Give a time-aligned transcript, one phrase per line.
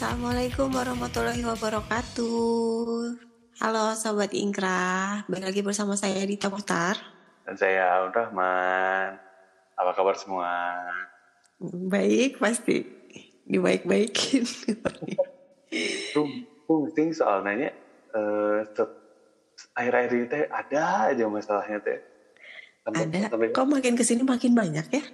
[0.00, 3.20] Assalamualaikum warahmatullahi wabarakatuh.
[3.60, 6.96] Halo Sobat Ingkrah, balik lagi bersama saya Dita Muhtar.
[7.44, 9.20] Dan saya Aun Rahman.
[9.76, 10.48] Apa kabar semua?
[11.60, 12.80] Baik, pasti.
[13.44, 14.48] Dibaik-baikin.
[16.64, 17.68] Penting soal nanya,
[18.16, 18.58] eh,
[19.76, 22.00] akhir-akhir ini teh ada aja masalahnya teh.
[22.88, 25.04] Sampai, Ada, sampai kok makin ke sini makin banyak ya?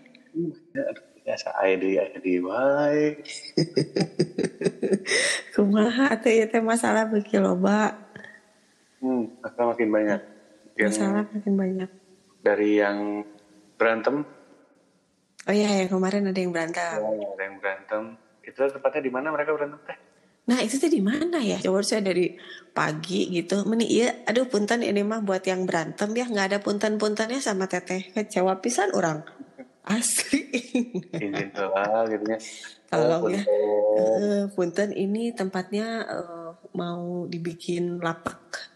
[0.79, 3.27] ya, aduh, biasa ID, ID, baik.
[5.55, 7.95] Kumaha teh ya teh masalah beki loba.
[8.99, 10.21] Hmm, masalah makin banyak.
[10.77, 11.91] Yang Masalah makin banyak.
[12.41, 13.25] dari yang
[13.75, 14.23] berantem,
[15.45, 16.99] Oh iya, yang kemarin ada yang berantem.
[16.99, 18.03] ada yang berantem.
[18.41, 19.99] Itu tempatnya di mana mereka berantem teh?
[20.47, 21.59] Nah itu tuh di mana ya?
[21.59, 22.35] Coba saya dari
[22.71, 23.63] pagi gitu.
[23.63, 28.10] Meni iya, aduh punten ini mah buat yang berantem ya nggak ada punten-puntennya sama teteh.
[28.10, 29.23] Kecewa pisan orang.
[29.87, 30.51] Asli.
[31.15, 32.38] Izin lah gitu ya.
[32.90, 33.42] Tolong ya.
[33.46, 34.18] punten.
[34.18, 38.66] Eh, punten ini tempatnya eh, mau dibikin lapak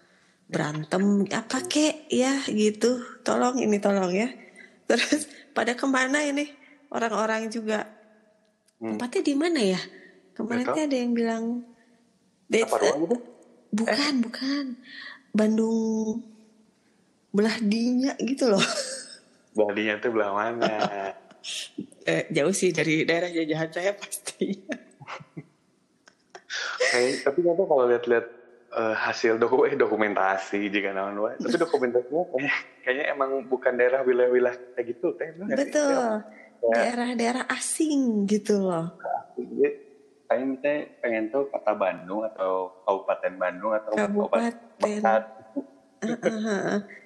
[0.46, 3.02] berantem apa kek ya gitu.
[3.26, 4.30] Tolong ini tolong ya.
[4.86, 6.46] Terus pada ke mana ini
[6.94, 7.90] orang-orang juga?
[8.78, 8.94] Hmm.
[8.94, 9.80] Tempatnya di mana ya?
[10.38, 11.44] Kemarin tuh ada yang bilang
[12.46, 13.16] That's- Apa ruang itu?
[13.70, 14.64] Bukan, bukan.
[15.30, 16.26] Bandung
[17.30, 18.62] belah dinya gitu loh.
[19.50, 20.70] Badinya tuh belah mana?
[22.04, 24.60] Eh, jauh sih dari daerah jajahan saya pasti.
[26.90, 28.26] Kayak, tapi nggak kalau lihat-lihat
[28.70, 31.38] eh, hasil doku eh, dokumentasi jika naon wae.
[31.38, 35.32] Tapi dokumentasinya kayaknya, kayaknya emang bukan daerah wilayah-wilayah kayak gitu teh.
[35.34, 36.22] Betul.
[36.60, 36.72] Ya.
[36.76, 39.00] Daerah-daerah asing gitu loh.
[39.38, 39.88] Jadi,
[40.30, 45.39] Saya misalnya pengen tahu kota Bandung atau Kabupaten Bandung atau Kabupaten.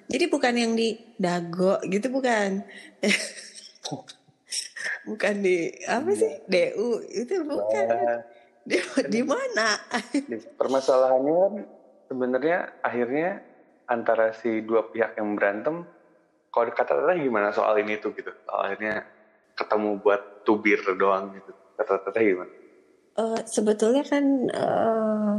[0.05, 2.63] Jadi bukan yang di Dago gitu bukan.
[5.09, 6.31] bukan di apa sih?
[6.47, 7.87] DU itu bukan.
[7.89, 8.21] Nah,
[8.65, 8.81] Di,
[9.13, 9.77] di mana?
[10.59, 11.53] permasalahannya kan
[12.09, 13.45] sebenarnya akhirnya
[13.85, 15.85] antara si dua pihak yang berantem
[16.49, 19.05] kalau kata teteh gimana soal ini tuh gitu akhirnya
[19.53, 22.49] ketemu buat tubir doang gitu kata teteh gimana
[23.15, 25.33] Eh, sebetulnya kan eh,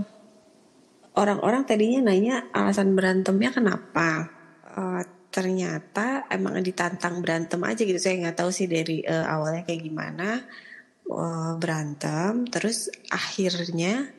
[1.16, 4.31] orang-orang tadinya nanya alasan berantemnya kenapa.
[4.77, 7.99] Eh, ternyata emang ditantang berantem aja gitu.
[8.00, 10.44] Saya nggak tahu sih dari eh, awalnya kayak gimana
[11.06, 12.50] Eh, berantem.
[12.50, 14.10] Terus akhirnya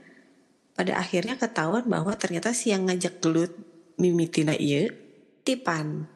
[0.71, 3.51] pada akhirnya ketahuan bahwa ternyata si yang ngajak gelut
[3.99, 4.87] mimitina iya
[5.43, 6.07] Tipan.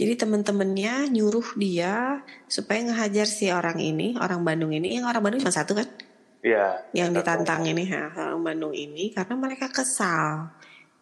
[0.00, 4.96] Jadi temen-temennya nyuruh dia supaya ngehajar si orang ini, orang Bandung ini.
[4.96, 5.88] Yang orang Bandung cuma satu kan?
[6.40, 10.48] Iya yang ditantang ini ha, orang Bandung ini karena mereka kesal.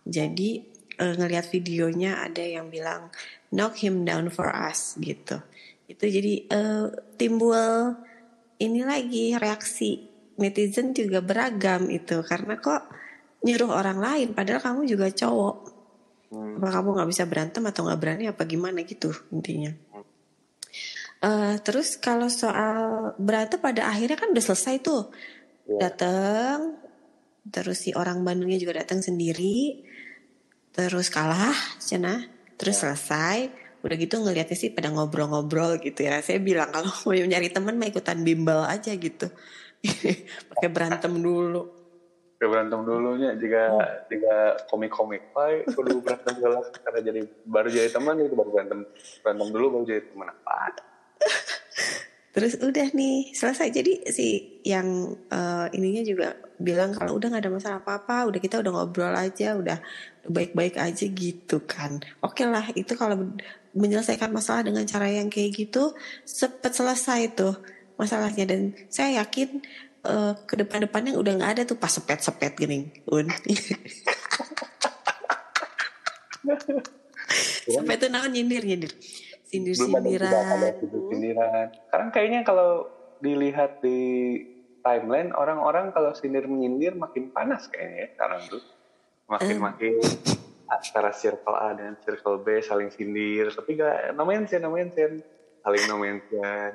[0.03, 0.67] Jadi
[0.99, 3.15] eh, ngelihat videonya ada yang bilang
[3.55, 5.39] knock him down for us gitu.
[5.87, 7.95] Itu jadi eh, timbul
[8.59, 12.91] ini lagi reaksi netizen juga beragam itu karena kok
[13.43, 15.57] nyuruh orang lain padahal kamu juga cowok.
[16.29, 16.61] Hmm.
[16.61, 19.71] Apa kamu nggak bisa berantem atau nggak berani apa gimana gitu intinya.
[21.19, 25.11] Eh, terus kalau soal berantem pada akhirnya kan udah selesai tuh.
[25.69, 25.85] Iya.
[25.85, 26.81] datang
[27.53, 29.83] terus si orang Bandungnya juga datang sendiri.
[30.71, 32.23] Terus kalah cina.
[32.55, 33.51] Terus selesai.
[33.83, 36.23] Udah gitu ngelihatnya sih pada ngobrol-ngobrol gitu ya.
[36.23, 39.27] Saya bilang kalau mau nyari temen mah ikutan bimbel aja gitu.
[40.55, 41.75] Pakai berantem dulu.
[42.39, 43.63] Kayak berantem dulunya jika
[44.07, 44.35] jika
[44.71, 46.63] komik-komik Pak kudu berantem segala.
[46.87, 48.87] Karena jadi baru jadi teman itu baru berantem
[49.27, 50.88] berantem dulu baru jadi teman apa
[52.39, 53.73] Terus udah nih selesai.
[53.75, 56.29] Jadi si yang eh, ininya juga
[56.61, 59.83] bilang kalau udah nggak ada masalah apa-apa, udah kita udah ngobrol aja, udah
[60.29, 61.99] baik-baik aja gitu kan.
[62.23, 63.35] Oke lah itu kalau
[63.75, 65.95] menyelesaikan masalah dengan cara yang kayak gitu
[66.27, 67.55] cepet selesai tuh
[67.99, 69.59] masalahnya dan saya yakin
[70.07, 72.87] eh, ke depan-depannya udah nggak ada tuh pas sepet-sepet gini.
[73.11, 73.27] Un.
[77.67, 78.95] sepet tuh naon nyindir nyindir.
[79.49, 80.75] Belum ada Sindir-sindiran.
[81.09, 82.85] sindiran sekarang kayaknya kalau
[83.19, 83.99] dilihat di
[84.83, 88.63] timeline orang-orang kalau sindir menyindir makin panas kayaknya ya sekarang tuh.
[89.29, 90.01] Makin makin
[90.69, 93.53] antara circle A dan circle B saling sindir.
[93.53, 95.21] Tapi gak no mention no mention.
[95.61, 96.73] Saling no mention.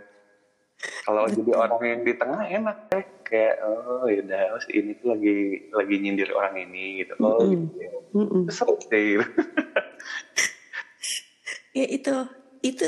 [1.07, 5.37] Kalau jadi orang yang di tengah enak deh kayak oh yaudah oh, ini tuh lagi
[5.71, 7.13] lagi nyindir orang ini gitu.
[7.23, 7.71] Oh Mm-mm.
[7.71, 7.91] gitu ya.
[8.51, 9.25] Kesel deh gitu.
[11.73, 12.13] Ya itu
[12.63, 12.87] itu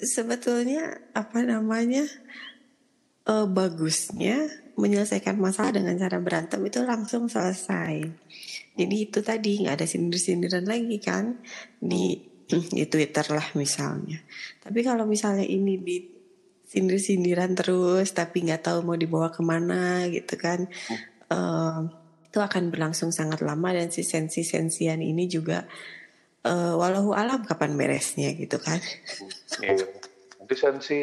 [0.00, 2.04] sebetulnya apa namanya
[3.28, 8.04] eh, bagusnya menyelesaikan masalah dengan cara berantem itu langsung selesai.
[8.76, 11.40] Jadi itu tadi nggak ada sindir-sindiran lagi kan
[11.80, 14.20] di di Twitter lah misalnya.
[14.60, 15.96] Tapi kalau misalnya ini di
[16.66, 20.66] sindir-sindiran terus tapi nggak tahu mau dibawa ke mana gitu kan
[21.30, 21.86] uh,
[22.26, 25.64] itu akan berlangsung sangat lama dan si sensi-sensian ini juga
[26.46, 28.78] uh, walau alam kapan beresnya gitu kan.
[29.58, 29.84] Iya.
[30.38, 31.00] Nanti sensi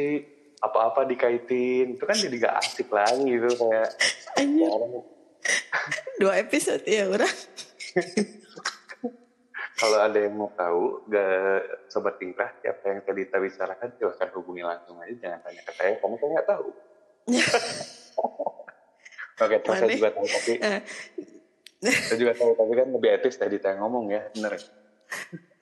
[0.63, 1.99] apa-apa dikaitin.
[1.99, 3.89] Itu kan jadi gak asik lagi gitu kayak
[6.23, 7.35] dua episode ya orang.
[9.73, 14.63] Kalau ada yang mau tahu gak sobat tingkah siapa yang tadi kita bicarakan silahkan hubungi
[14.63, 15.93] langsung aja jangan tanya ke saya.
[15.99, 16.67] Kamu kan nggak tahu.
[19.43, 20.79] Oke terus saya juga tahu tapi eh.
[21.83, 24.55] saya juga tahu tapi kan lebih etis tadi saya ngomong ya bener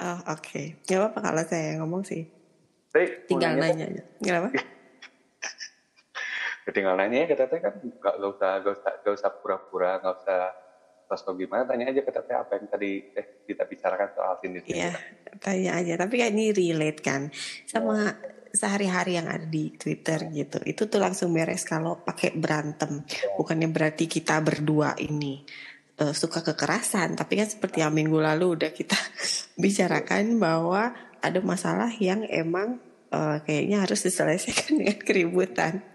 [0.06, 0.42] oh oke.
[0.42, 0.66] Okay.
[0.86, 2.24] nggak apa-apa kalau saya yang ngomong sih.
[2.92, 3.86] Tapi, tinggal nanya?
[3.88, 4.04] aja.
[4.20, 4.50] Kenapa
[6.72, 10.56] tinggal nanya ya teteh kan gak, gak usah gak usah gak usah pura-pura gak usah
[11.12, 14.96] sosok gimana tanya aja ke teteh apa yang tadi eh, kita bicarakan soal sindir Iya
[15.42, 15.94] tanya aja.
[16.00, 17.22] Tapi kan ini relate kan
[17.68, 18.14] sama
[18.52, 20.60] sehari-hari yang ada di Twitter gitu.
[20.64, 23.04] Itu tuh langsung beres kalau pakai berantem.
[23.36, 25.44] Bukannya berarti kita berdua ini
[26.02, 28.98] uh, suka kekerasan tapi kan seperti yang minggu lalu udah kita
[29.62, 32.82] bicarakan bahwa ada masalah yang emang
[33.14, 35.86] uh, kayaknya harus diselesaikan dengan keributan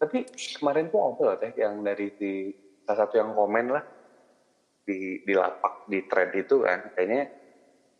[0.00, 0.24] tapi
[0.56, 2.52] kemarin tuh ada loh teh yang dari di
[2.84, 3.84] salah satu yang komen lah
[4.86, 7.26] di di lapak di thread itu kan kayaknya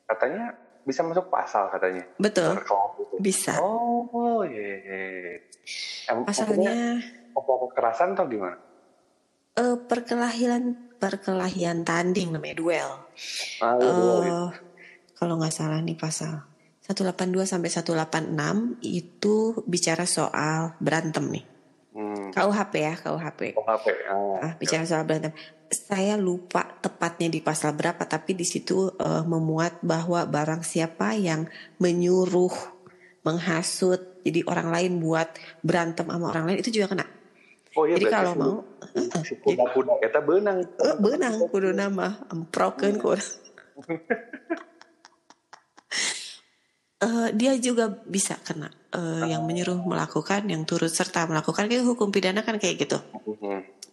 [0.06, 0.54] katanya
[0.86, 2.06] bisa masuk pasal katanya.
[2.14, 2.62] Betul.
[2.62, 3.14] Gitu.
[3.18, 3.58] Bisa.
[3.58, 4.78] Oh, iya.
[4.86, 5.06] iya.
[6.06, 6.14] iya.
[6.22, 7.02] Pasalnya
[7.34, 8.54] apa kekerasan atau gimana?
[9.56, 12.90] Uh, perkelahian perkelahian tanding namanya duel.
[13.64, 14.48] Ah, uh,
[15.16, 16.44] kalau nggak salah nih pasal
[16.86, 19.36] 182 sampai 186 itu
[19.66, 21.44] bicara soal berantem nih.
[21.96, 22.28] Hmm.
[22.30, 23.40] KUHP ya, KUHP.
[23.56, 23.86] KUHP.
[24.12, 25.32] Oh, ah, bicara soal berantem.
[25.66, 31.50] Saya lupa tepatnya di pasal berapa, tapi di situ uh, memuat bahwa barang siapa yang
[31.82, 32.54] menyuruh,
[33.26, 35.34] menghasut, jadi orang lain buat
[35.66, 37.15] berantem sama orang lain itu juga kena.
[37.76, 38.56] Oh iya, jadi kalau mau,
[39.20, 40.64] si kuda-kuda kita benang.
[40.80, 43.20] Uh, benang kudu nama, emproken kuda.
[47.04, 52.08] uh, dia juga bisa kena uh, yang menyuruh melakukan, yang turut serta melakukan kayak hukum
[52.08, 52.96] pidana kan kayak gitu.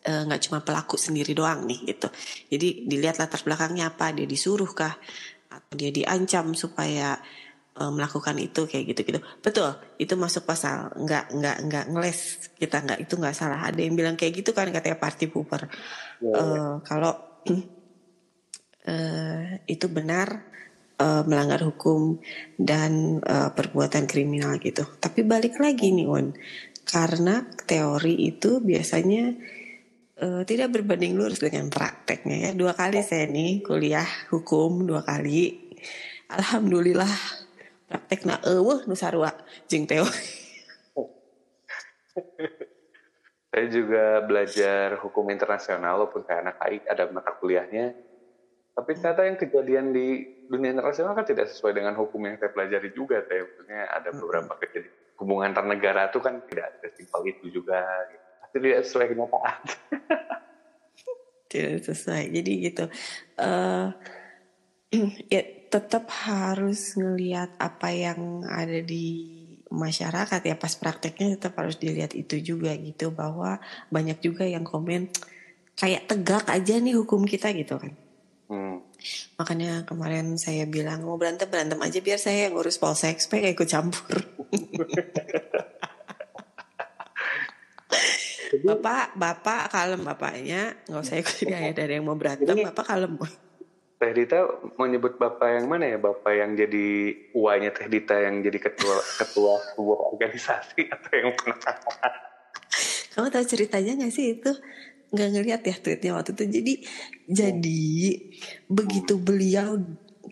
[0.03, 2.07] Eh, nggak uh, cuma pelaku sendiri doang nih gitu.
[2.47, 4.95] Jadi dilihat latar belakangnya apa, dia disuruh kah
[5.51, 7.19] atau dia diancam supaya
[7.77, 9.19] uh, melakukan itu kayak gitu-gitu.
[9.41, 10.93] Betul, itu masuk pasal.
[10.93, 12.19] Nggak nggak nggak ngeles
[12.57, 13.59] kita nggak itu nggak salah.
[13.65, 15.65] Ada yang bilang kayak gitu kan katanya party pooper.
[16.21, 17.13] Yeah, uh, kalau
[18.85, 20.53] uh, itu benar
[21.01, 22.21] uh, melanggar hukum
[22.59, 24.85] dan uh, perbuatan kriminal gitu.
[24.85, 26.29] Tapi balik lagi nih On,
[26.85, 29.33] karena teori itu biasanya
[30.21, 32.51] uh, tidak berbanding lurus dengan prakteknya ya.
[32.53, 35.73] Dua kali saya nih kuliah hukum dua kali.
[36.33, 37.42] Alhamdulillah
[37.93, 39.29] prakteknya eueuh nu sarua
[39.69, 40.41] jeung teori.
[43.53, 47.93] saya juga belajar hukum internasional walaupun kayak anak AI ada mata kuliahnya
[48.73, 52.89] tapi ternyata yang kejadian di dunia internasional kan tidak sesuai dengan hukum yang saya pelajari
[52.89, 53.21] juga.
[53.29, 57.85] Saya maksudnya ada beberapa kejadian hubungan antar negara itu kan tidak sesimpel itu juga.
[58.09, 58.25] Gitu.
[58.57, 59.59] Tidak sesuai kenyataan.
[61.53, 62.23] tidak sesuai.
[62.33, 62.85] Jadi gitu.
[63.37, 63.93] Uh,
[65.33, 65.41] ya
[65.73, 69.39] tetap harus ngelihat apa yang ada di
[69.73, 73.57] masyarakat ya pas prakteknya tetap harus dilihat itu juga gitu bahwa
[73.89, 75.09] banyak juga yang komen
[75.73, 77.97] kayak tegak aja nih hukum kita gitu kan
[78.53, 78.85] Hmm.
[79.39, 83.65] Makanya kemarin saya bilang mau berantem berantem aja biar saya yang ngurus polsek supaya ikut
[83.65, 84.21] campur.
[88.67, 93.17] bapak, bapak kalem bapaknya nggak usah ikut dia dari yang mau berantem, bapak kalem.
[93.97, 94.43] Teh Dita
[94.75, 95.97] mau nyebut bapak yang mana ya?
[96.01, 101.71] Bapak yang jadi uanya Teh Dita yang jadi ketua ketua sebuah organisasi atau yang mana?
[103.13, 104.51] Kamu tahu ceritanya nggak sih itu?
[105.13, 106.73] nggak ngeliat ya tweetnya waktu itu jadi
[107.29, 107.83] jadi
[108.65, 109.77] begitu beliau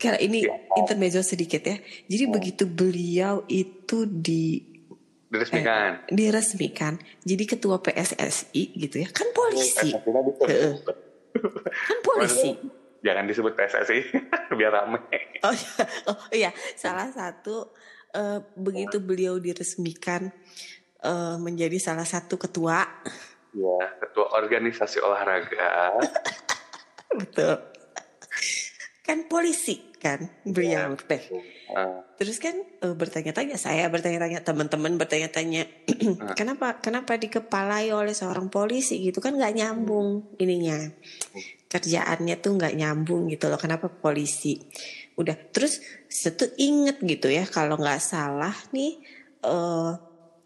[0.01, 0.57] karena ini ya.
[0.81, 1.77] intermezzo sedikit ya
[2.09, 2.29] jadi oh.
[2.33, 4.65] begitu beliau itu di
[5.29, 10.01] diresmikan eh, diresmikan jadi ketua PSSI gitu ya kan polisi oh,
[11.61, 12.57] kan polisi
[13.01, 13.99] jangan disebut PSSI
[14.57, 15.01] biar rame
[15.45, 15.83] oh, iya.
[16.09, 17.73] oh iya salah satu
[18.13, 20.29] uh, begitu beliau diresmikan
[21.05, 22.85] uh, menjadi salah satu ketua
[23.51, 25.99] Ya, ketua organisasi olahraga.
[27.19, 27.59] Betul.
[29.03, 31.23] Kan polisi kan beliau ya, teh.
[31.67, 31.99] Uh.
[32.15, 36.31] Terus kan uh, bertanya-tanya saya bertanya-tanya teman-teman bertanya-tanya uh.
[36.39, 40.89] kenapa kenapa dikepalai oleh seorang polisi gitu kan nggak nyambung ininya
[41.71, 44.59] kerjaannya tuh nggak nyambung gitu loh kenapa polisi?
[45.15, 45.79] Udah terus
[46.11, 48.99] setu inget gitu ya kalau nggak salah nih
[49.47, 49.95] uh,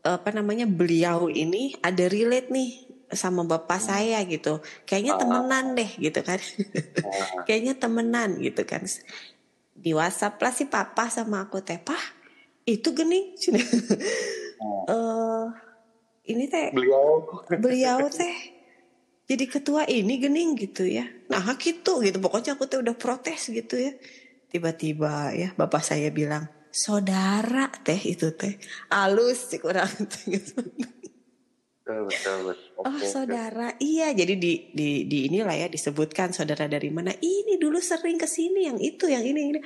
[0.06, 2.72] apa namanya beliau ini ada relate nih
[3.10, 4.62] sama bapak saya gitu.
[4.86, 6.38] Kayaknya temenan deh gitu kan.
[7.50, 8.86] Kayaknya temenan gitu kan.
[9.74, 12.02] Di WhatsApp lah si papa sama aku teh pah
[12.70, 13.34] itu gening.
[14.86, 15.50] Uh,
[16.32, 17.26] ini teh beliau.
[17.58, 18.55] beliau teh
[19.26, 21.10] jadi ketua ini gening gitu ya.
[21.30, 22.18] Nah gitu gitu.
[22.22, 23.94] Pokoknya aku teh udah protes gitu ya.
[24.50, 28.60] Tiba-tiba ya bapak saya bilang saudara teh itu teh
[28.92, 30.68] alus sih kurang betul
[31.86, 32.82] betul betul.
[32.82, 33.74] Oh saudara.
[33.82, 37.14] Iya jadi di di di inilah ya disebutkan saudara dari mana.
[37.14, 39.60] Ini dulu sering ke sini yang itu yang ini ini.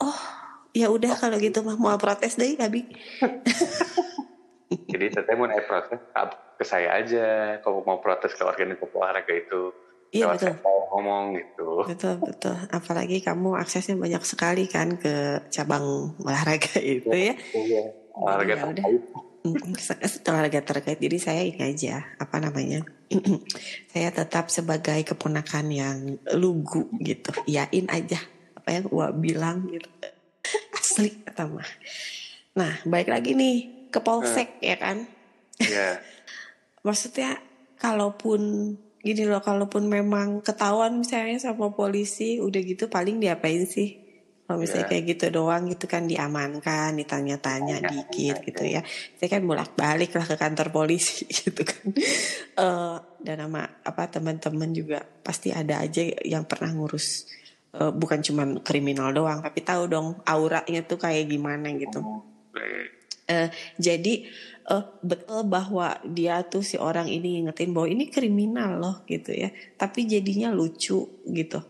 [0.00, 0.46] Oh
[0.76, 1.16] ya udah oh.
[1.16, 2.84] kalau gitu mah mau protes deh Gabi
[4.66, 6.00] jadi teteh mau naik protes
[6.56, 9.72] ke saya aja kalau mau protes ke organisasi olahraga itu
[10.14, 10.54] Iya betul.
[10.62, 11.82] ngomong gitu.
[11.82, 12.54] Betul betul.
[12.70, 17.34] Apalagi kamu aksesnya banyak sekali kan ke cabang olahraga itu ya.
[17.34, 17.82] Iya.
[18.14, 19.02] Olahraga ya, terkait
[20.26, 22.82] olahraga terkait jadi saya ini aja apa namanya
[23.92, 25.98] saya tetap sebagai keponakan yang
[26.34, 28.18] lugu gitu yain aja
[28.58, 29.86] apa yang gua bilang gitu
[30.78, 31.70] asli mah
[32.56, 34.64] nah baik lagi nih ke polsek hmm.
[34.64, 34.96] ya kan
[35.62, 35.94] yeah.
[36.86, 37.38] maksudnya
[37.76, 38.74] kalaupun
[39.06, 44.06] gini loh kalaupun memang ketahuan misalnya sama polisi udah gitu paling diapain sih
[44.46, 44.90] kalau misalnya yeah.
[44.94, 47.90] kayak gitu doang gitu kan diamankan, ditanya-tanya yeah.
[47.90, 48.80] dikit gitu ya.
[49.18, 51.90] Saya kan bolak-balik lah ke kantor polisi gitu kan.
[52.54, 57.26] Uh, dan sama apa teman-teman juga pasti ada aja yang pernah ngurus
[57.74, 62.06] uh, bukan cuma kriminal doang, tapi tahu dong auranya tuh kayak gimana gitu.
[63.26, 64.30] Uh, jadi
[64.70, 69.50] uh, betul bahwa dia tuh si orang ini ngingetin bahwa ini kriminal loh gitu ya.
[69.74, 71.60] Tapi jadinya lucu gitu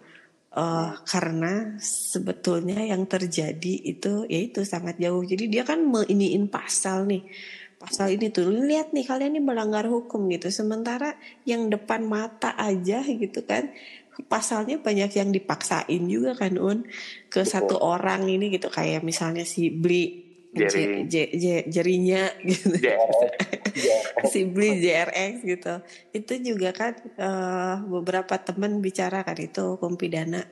[0.56, 5.22] uh, karena sebetulnya yang terjadi itu yaitu sangat jauh.
[5.22, 7.22] Jadi dia kan meiniin pasal nih.
[7.76, 10.48] Pasal ini tuh lihat nih kalian ini melanggar hukum gitu.
[10.48, 13.68] Sementara yang depan mata aja gitu kan
[14.32, 16.88] pasalnya banyak yang dipaksain juga kan Un
[17.28, 21.04] ke satu orang ini gitu kayak misalnya si beli Jeri.
[21.04, 22.76] J, J, J, jerinya gitu.
[24.32, 25.74] si beli JRX gitu.
[26.14, 30.44] Itu juga kan uh, beberapa teman bicara kan itu hukum pidana.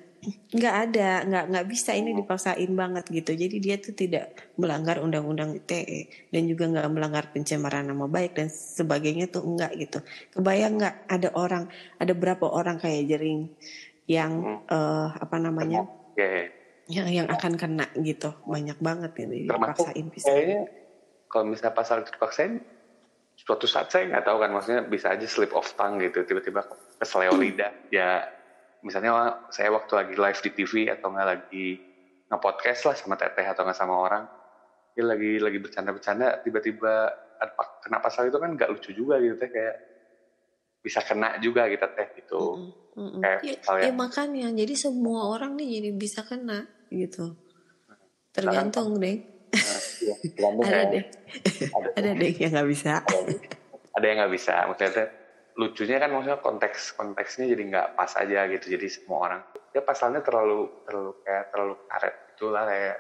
[0.57, 3.37] Nggak ada nggak nggak bisa ini dipaksain banget gitu.
[3.37, 8.49] Jadi dia tuh tidak melanggar undang-undang ITE dan juga nggak melanggar pencemaran nama baik dan
[8.49, 10.01] sebagainya tuh enggak gitu.
[10.33, 11.69] Kebayang nggak ada orang
[12.01, 13.53] ada berapa orang kayak jering
[14.09, 15.85] yang uh, apa namanya?
[16.17, 20.61] Yeah yang yang akan kena gitu banyak banget gitu dipaksain bisa kayaknya
[21.33, 22.61] kalau misalnya pasal dipaksain
[23.35, 26.63] suatu saat saya nggak tahu kan maksudnya bisa aja slip of tongue gitu tiba-tiba
[27.01, 28.29] keseleo lidah ya
[28.85, 31.69] misalnya saya waktu lagi live di TV atau nggak lagi
[32.29, 34.25] nge-podcast lah sama teteh atau nggak sama orang
[34.95, 37.11] dia lagi lagi bercanda-bercanda tiba-tiba
[37.83, 39.77] kena pasal itu kan nggak lucu juga gitu teh kayak
[40.85, 42.73] bisa kena juga gitu teh gitu mm -mm.
[42.95, 43.21] Mm -mm.
[43.25, 43.57] kayak ya,
[43.89, 47.37] ya makanya jadi semua orang nih jadi bisa kena gitu.
[48.35, 51.05] Tergantung deh nah, ada deh
[51.71, 52.93] ada, ada deh yang nggak bisa.
[53.95, 54.55] Ada yang nggak bisa.
[54.67, 55.07] Maksudnya
[55.55, 58.67] lucunya kan maksudnya konteks konteksnya jadi nggak pas aja gitu.
[58.75, 62.15] Jadi semua orang ya pasalnya terlalu terlalu kayak terlalu karet.
[62.35, 62.97] Itulah kayak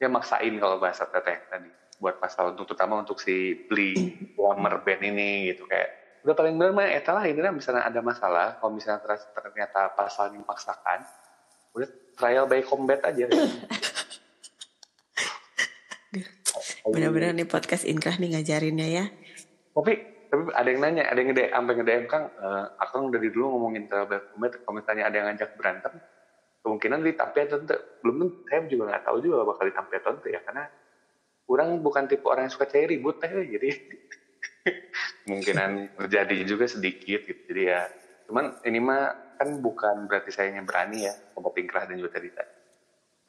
[0.00, 1.70] ya maksain kalau bahasa teteh tadi.
[2.00, 3.92] Buat pasal untuk terutama untuk si beli
[4.40, 5.68] warmer band ini gitu.
[5.68, 9.00] Kayak udah paling benar mah etalah ini kan misalnya ada masalah kalau misalnya
[9.32, 11.00] ternyata pasal yang dipaksakan
[11.72, 11.88] udah
[12.20, 13.24] trial by combat aja.
[16.92, 19.08] Benar-benar nih podcast inkrah nih ngajarinnya ya.
[19.72, 19.92] Tapi
[20.30, 23.88] tapi ada yang nanya ada yang ngede sampai ngedem kang uh, akang dari dulu ngomongin
[23.88, 25.96] trial by combat kalau misalnya ada yang ngajak berantem
[26.60, 30.40] kemungkinan ditampil atau enggak belum saya juga nggak tahu juga bakal ditampil atau enggak ya
[30.46, 30.64] karena
[31.50, 33.26] kurang bukan tipe orang yang suka cari ribut teh
[33.58, 33.70] jadi
[35.26, 37.42] kemungkinan terjadi juga sedikit gitu.
[37.50, 37.86] Jadi ya
[38.30, 42.30] cuman ini mah kan bukan berarti saya yang berani ya kelompok Pinkrah dan juga tadi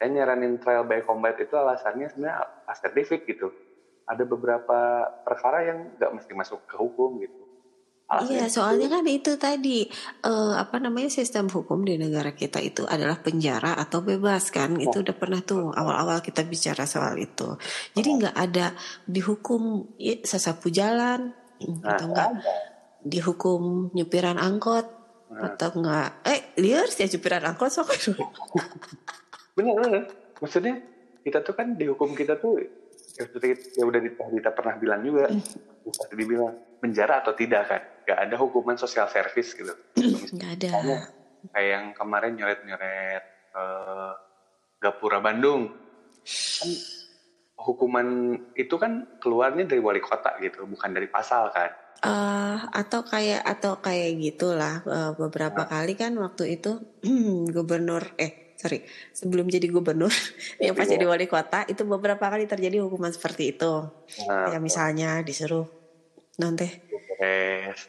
[0.02, 3.54] saya nyaranin trial by combat itu alasannya sebenarnya assertifik gitu.
[4.02, 7.38] Ada beberapa perkara yang nggak mesti masuk ke hukum gitu.
[8.12, 9.86] Iya, soalnya kan itu tadi
[10.26, 14.74] uh, apa namanya sistem hukum di negara kita itu adalah penjara atau bebas kan?
[14.74, 17.54] Itu udah pernah tuh awal-awal kita bicara soal itu.
[17.94, 18.74] Jadi nggak ada
[19.06, 21.30] dihukum ya, sesapu jalan
[21.62, 22.30] nah, atau enggak
[23.02, 24.86] dihukum nyupiran angkot
[25.32, 27.88] atau enggak eh liar sih cupiran angkot sok
[29.56, 30.02] bener bener.
[30.40, 30.74] Maksudnya
[31.22, 32.58] kita tuh kan dihukum kita tuh
[33.16, 33.24] ya,
[33.78, 35.30] ya udah kita pernah bilang juga
[35.82, 37.82] bisa dibilang penjara atau tidak kan?
[38.02, 39.72] Nggak ada hukuman sosial service gitu.
[40.36, 40.70] Nggak ada.
[41.42, 44.14] kayak yang kemarin nyoret nyoret uh,
[44.78, 45.74] Gapura Bandung.
[46.58, 46.70] Kan
[47.62, 51.70] hukuman itu kan keluarnya dari wali kota gitu bukan dari pasal kan
[52.02, 55.70] uh, atau kayak atau kayak gitulah uh, beberapa nah.
[55.70, 56.82] kali kan waktu itu
[57.54, 60.12] gubernur eh sorry sebelum jadi gubernur
[60.62, 63.90] yang pas jadi wali kota itu beberapa kali terjadi hukuman seperti itu.
[64.28, 65.66] Nah, ya misalnya disuruh
[66.38, 66.70] nanti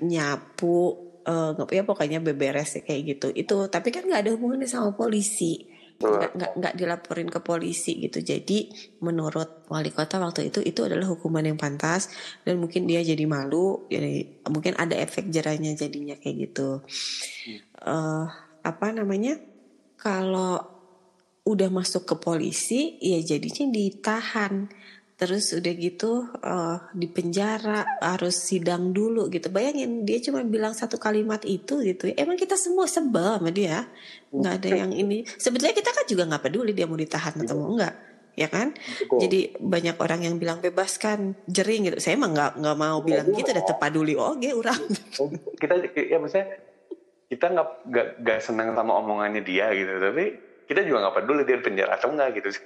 [0.01, 0.77] nyapu
[1.25, 3.27] uh, ya pokoknya beberes kayak gitu.
[3.33, 5.72] Itu tapi kan nggak ada hubungannya sama polisi
[6.07, 8.19] nggak nggak dilaporin ke polisi gitu.
[8.19, 8.69] Jadi
[9.01, 12.11] menurut wali kota waktu itu itu adalah hukuman yang pantas
[12.43, 16.83] dan mungkin dia jadi malu jadi mungkin ada efek jerahnya jadinya kayak gitu.
[16.83, 17.59] Hmm.
[17.87, 18.25] uh,
[18.63, 19.39] apa namanya?
[19.99, 20.73] Kalau
[21.43, 24.71] udah masuk ke polisi ya jadinya ditahan
[25.23, 29.47] terus udah gitu uh, di penjara harus sidang dulu gitu.
[29.47, 33.87] Bayangin dia cuma bilang satu kalimat itu gitu emang kita semua sebel sama dia?
[34.35, 35.23] Nggak ada yang ini.
[35.23, 37.95] Sebetulnya kita kan juga nggak peduli dia mau ditahan atau mau enggak
[38.35, 38.75] ya kan?
[39.07, 42.03] Jadi banyak orang yang bilang bebaskan jering gitu.
[42.03, 44.81] Saya emang nggak nggak mau bilang gitu udah tepaduli oke orang.
[45.55, 46.47] Kita ya maksudnya
[47.31, 47.67] kita nggak
[48.19, 50.03] nggak senang sama omongannya dia gitu.
[50.03, 50.23] Tapi
[50.67, 52.63] kita juga nggak peduli dia di penjara atau enggak gitu sih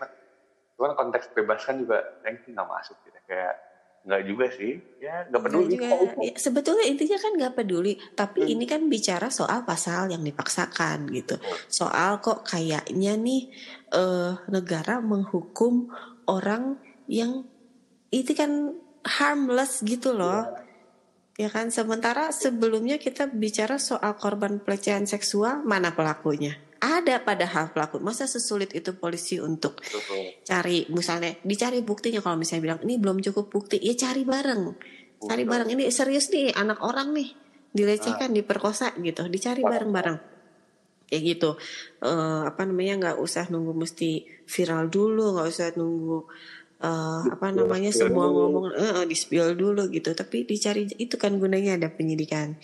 [0.77, 3.17] cuman konteks bebas kan juga yang nggak masuk gitu.
[3.25, 3.57] Kayak
[4.05, 4.73] nggak juga sih.
[5.01, 5.89] Ya nggak peduli juga,
[6.21, 7.93] ya, sebetulnya intinya kan nggak peduli.
[8.13, 8.53] Tapi hmm.
[8.53, 11.41] ini kan bicara soal pasal yang dipaksakan gitu.
[11.67, 13.49] Soal kok kayaknya nih
[13.97, 15.89] uh, negara menghukum
[16.29, 16.77] orang
[17.09, 17.43] yang
[18.13, 20.45] itu kan harmless gitu loh.
[21.41, 21.49] Ya.
[21.49, 21.73] ya kan?
[21.73, 28.01] Sementara sebelumnya kita bicara soal korban pelecehan seksual mana pelakunya ada padahal pelaku.
[28.01, 29.81] Masa sesulit itu polisi untuk
[30.45, 32.21] cari misalnya dicari buktinya.
[32.21, 34.63] Kalau misalnya bilang ini belum cukup bukti ya cari bareng.
[35.17, 35.69] Cari bareng.
[35.73, 37.29] Ini serius nih anak orang nih.
[37.73, 38.35] Dilecehkan ah.
[38.35, 39.25] diperkosa gitu.
[39.29, 40.17] Dicari bareng-bareng.
[41.07, 41.49] Kayak gitu.
[42.03, 46.19] Uh, apa namanya nggak usah nunggu mesti viral dulu nggak usah nunggu
[46.83, 50.13] uh, apa namanya semua ngomong uh, di spill dulu gitu.
[50.13, 52.59] Tapi dicari itu kan gunanya ada penyidikan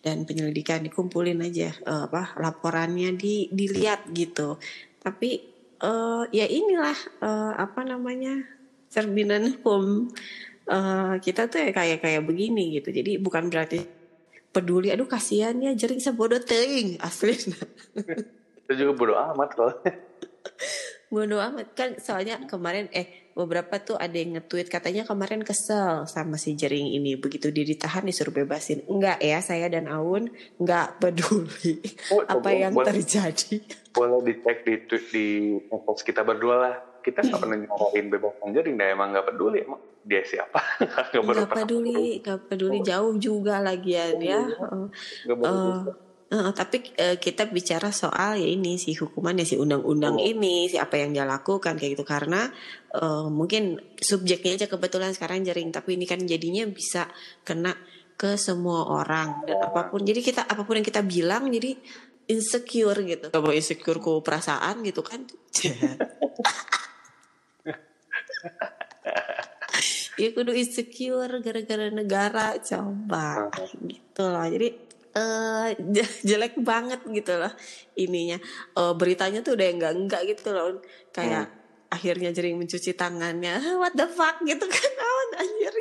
[0.00, 4.56] dan penyelidikan dikumpulin aja uh, apa laporannya di dilihat gitu.
[5.00, 5.44] Tapi
[5.84, 8.40] uh, ya inilah uh, apa namanya
[8.88, 10.08] cerminan hukum
[10.72, 12.92] uh, kita tuh ya kayak kayak begini gitu.
[12.92, 13.84] Jadi bukan berarti
[14.50, 17.36] peduli aduh kasihan ya jering sebodoh ting asli.
[18.66, 19.72] Itu juga bodoh amat loh
[21.12, 21.76] bodoh amat.
[21.76, 26.92] Kan soalnya kemarin eh beberapa tuh ada yang nge-tweet katanya kemarin kesel sama si jering
[26.92, 27.16] ini.
[27.16, 28.84] Begitu dia ditahan disuruh bebasin.
[28.84, 30.28] Enggak ya saya dan Aun
[30.60, 31.80] enggak peduli
[32.12, 33.64] oh, apa yang boleh, terjadi.
[33.96, 34.74] Boleh dicek di
[35.10, 35.26] di
[35.66, 36.74] post kita berdua lah.
[37.00, 39.58] Kita nggak pernah nyarain bebasan jering dah emang nggak peduli.
[39.64, 40.60] Emang dia siapa?
[41.12, 42.80] Nggak peduli nggak peduli.
[42.80, 44.88] Jauh juga lagian oh, ya uh,
[45.28, 45.92] Uh,
[46.30, 50.22] tapi uh, kita bicara soal ya ini si hukumannya si undang-undang oh.
[50.22, 52.06] ini si apa yang dia lakukan kayak gitu.
[52.06, 52.46] Karena
[52.94, 57.10] uh, mungkin subjeknya aja kebetulan sekarang jaring tapi ini kan jadinya bisa
[57.42, 57.74] kena
[58.14, 60.06] ke semua orang dan apa pun.
[60.06, 61.74] Jadi kita apa pun yang kita bilang jadi
[62.30, 63.26] insecure gitu.
[63.34, 65.26] Kalau insecure ku perasaan gitu kan.
[70.20, 73.48] Ya kudu insecure gara-gara negara coba
[73.88, 74.44] gitu loh.
[74.44, 74.89] Jadi
[75.20, 75.68] uh,
[76.22, 77.52] jelek banget gitu loh
[77.96, 78.38] ininya.
[78.76, 80.78] Uh, beritanya tuh udah enggak enggak gitu loh.
[81.10, 81.94] Kayak hmm.
[81.94, 83.58] akhirnya jering mencuci tangannya.
[83.80, 84.92] What the fuck gitu kan.
[85.06, 85.74] Awan anjir.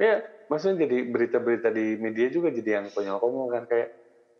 [0.00, 0.14] Ya
[0.48, 3.64] maksudnya jadi berita-berita di media juga jadi yang konyol-konyol kan.
[3.68, 3.88] Kayak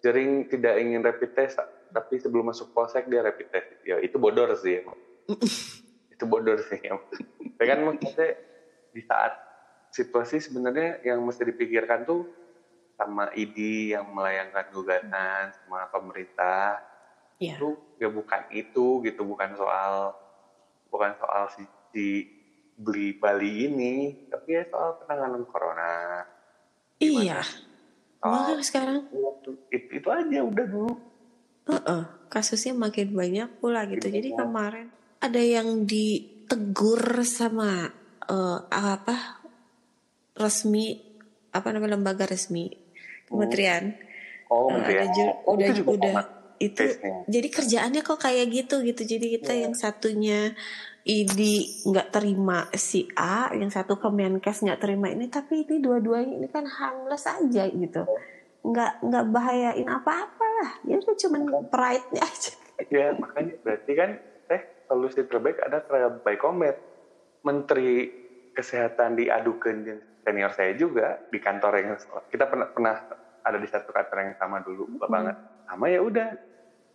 [0.02, 1.60] jering tidak ingin rapid test
[1.92, 3.68] tapi sebelum masuk polsek dia rapid test.
[3.84, 4.82] Ya itu bodor sih
[6.22, 6.94] itu bodor sih ya.
[7.58, 8.38] kan maksudnya
[8.94, 9.34] di saat
[9.90, 12.30] situasi sebenarnya yang mesti dipikirkan tuh
[13.02, 16.78] sama ID yang melayangkan gugatan sama pemerintah
[17.42, 17.58] yeah.
[17.58, 20.14] itu ya bukan itu gitu bukan soal
[20.86, 22.06] bukan soal si, si
[22.78, 23.94] beli Bali ini
[24.30, 26.22] tapi ya soal penanganan corona.
[27.02, 27.42] Iya.
[28.22, 29.10] Soal, sekarang?
[29.74, 30.94] itu, itu aja udah dulu.
[31.66, 34.06] Uh -uh, kasusnya makin banyak pula gitu.
[34.06, 34.46] Jadi ya.
[34.46, 34.86] kemarin
[35.18, 37.90] ada yang ditegur sama
[38.30, 39.42] uh, apa
[40.38, 40.98] resmi
[41.54, 42.81] apa namanya lembaga resmi
[43.32, 43.96] kementerian.
[44.52, 46.14] Oh, uh, ada ju oh, udah juga udah
[46.62, 46.84] itu
[47.26, 49.02] jadi kerjaannya kok kayak gitu gitu.
[49.02, 49.62] Jadi kita yeah.
[49.66, 50.54] yang satunya
[51.02, 51.40] ID
[51.90, 56.62] nggak terima si A, yang satu Kemenkes nggak terima ini, tapi ini dua-duanya ini kan
[56.62, 58.06] harmless aja gitu.
[58.62, 60.72] Nggak nggak bahayain apa-apa lah.
[60.86, 62.52] Ya itu cuma pride-nya aja.
[62.86, 64.10] Ya makanya berarti kan
[64.46, 66.78] eh solusi terbaik ada trial by combat.
[67.42, 68.06] Menteri
[68.54, 69.82] kesehatan diadukan
[70.22, 71.88] senior saya juga di kantor yang
[72.30, 72.94] kita pernah pernah
[73.42, 75.10] ada di satu kantor yang sama dulu mm -hmm.
[75.10, 75.36] banget.
[75.66, 76.28] Sama ya udah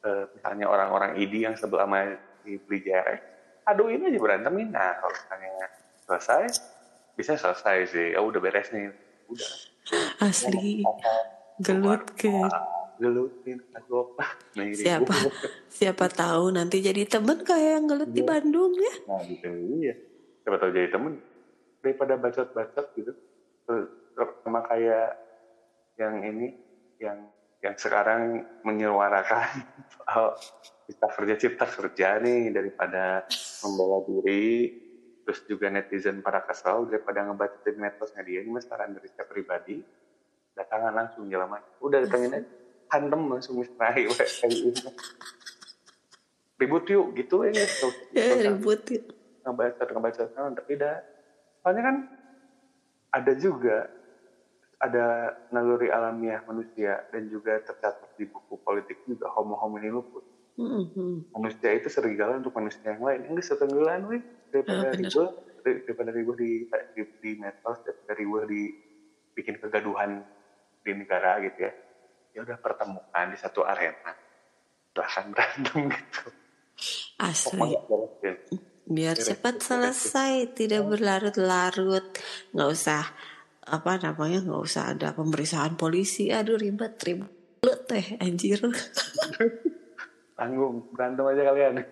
[0.03, 2.15] e, misalnya orang-orang ID yang sebelah sama
[2.47, 2.55] di
[3.67, 4.71] aduh ini aja berantemin.
[4.71, 5.53] Nah kalau misalnya
[6.07, 6.43] selesai
[7.19, 8.07] bisa selesai sih.
[8.15, 8.95] Ya udah beres nih.
[9.27, 9.51] Udah.
[10.23, 10.83] Asli.
[11.59, 12.31] Gelut ke
[12.97, 14.17] gelutin aku
[14.57, 15.13] ini siapa
[15.69, 18.29] siapa tahu nanti jadi temen kayak yang gelut di Iya.
[18.29, 18.93] Bandung ya.
[19.05, 19.93] Nah gitu iya.
[20.41, 21.21] Siapa tahu jadi temen
[21.87, 23.15] daripada bacot-bacot gitu.
[23.63, 23.87] Terus,
[24.43, 25.15] sama kayak
[25.95, 26.53] yang ini
[26.99, 30.37] yang yang sekarang menyuarakan soal
[30.85, 33.25] cipta kerja cipta kerja nih daripada
[33.65, 34.83] membela diri.
[35.27, 39.83] Terus juga netizen pada kesel daripada ngebacotin medosnya dia ini saran dari saya pribadi.
[40.55, 42.49] Datangan langsung jalan udah datangin aja.
[42.87, 44.71] Hantem langsung ini.
[46.57, 49.03] Ribut yuk gitu ya ya ribut ya.
[49.45, 50.97] ngebaca ngebaca nah, tapi dah
[51.61, 51.95] soalnya kan
[53.11, 53.87] ada juga
[54.77, 60.25] ada naluri alamiah manusia dan juga tercatat di buku politik juga homo homini lupus
[60.57, 61.25] Mhm.
[61.37, 63.21] manusia itu serigala untuk manusia yang lain.
[63.29, 64.23] Enggak setenggelan weh.
[64.49, 65.11] Daripada Ah, bener.
[65.11, 65.29] ribuh
[65.85, 66.63] daripada ribuh di
[66.95, 68.61] di, di medsos daripada ribuh di
[69.35, 70.23] bikin kegaduhan
[70.85, 71.71] di negara gitu ya.
[72.35, 74.15] Ya udah pertemukan di satu arena.
[74.95, 76.21] Bahkan berantem gitu.
[77.19, 77.59] Asli.
[77.59, 77.79] Pokoknya.
[78.87, 82.07] Biar cepat selesai tidak berlarut-larut.
[82.55, 83.03] Nggak usah
[83.67, 86.31] apa namanya nggak usah ada pemeriksaan polisi.
[86.31, 87.31] Aduh ribet ribet
[87.85, 88.63] teh anjir.
[90.39, 91.83] Tanggung berantem aja kalian.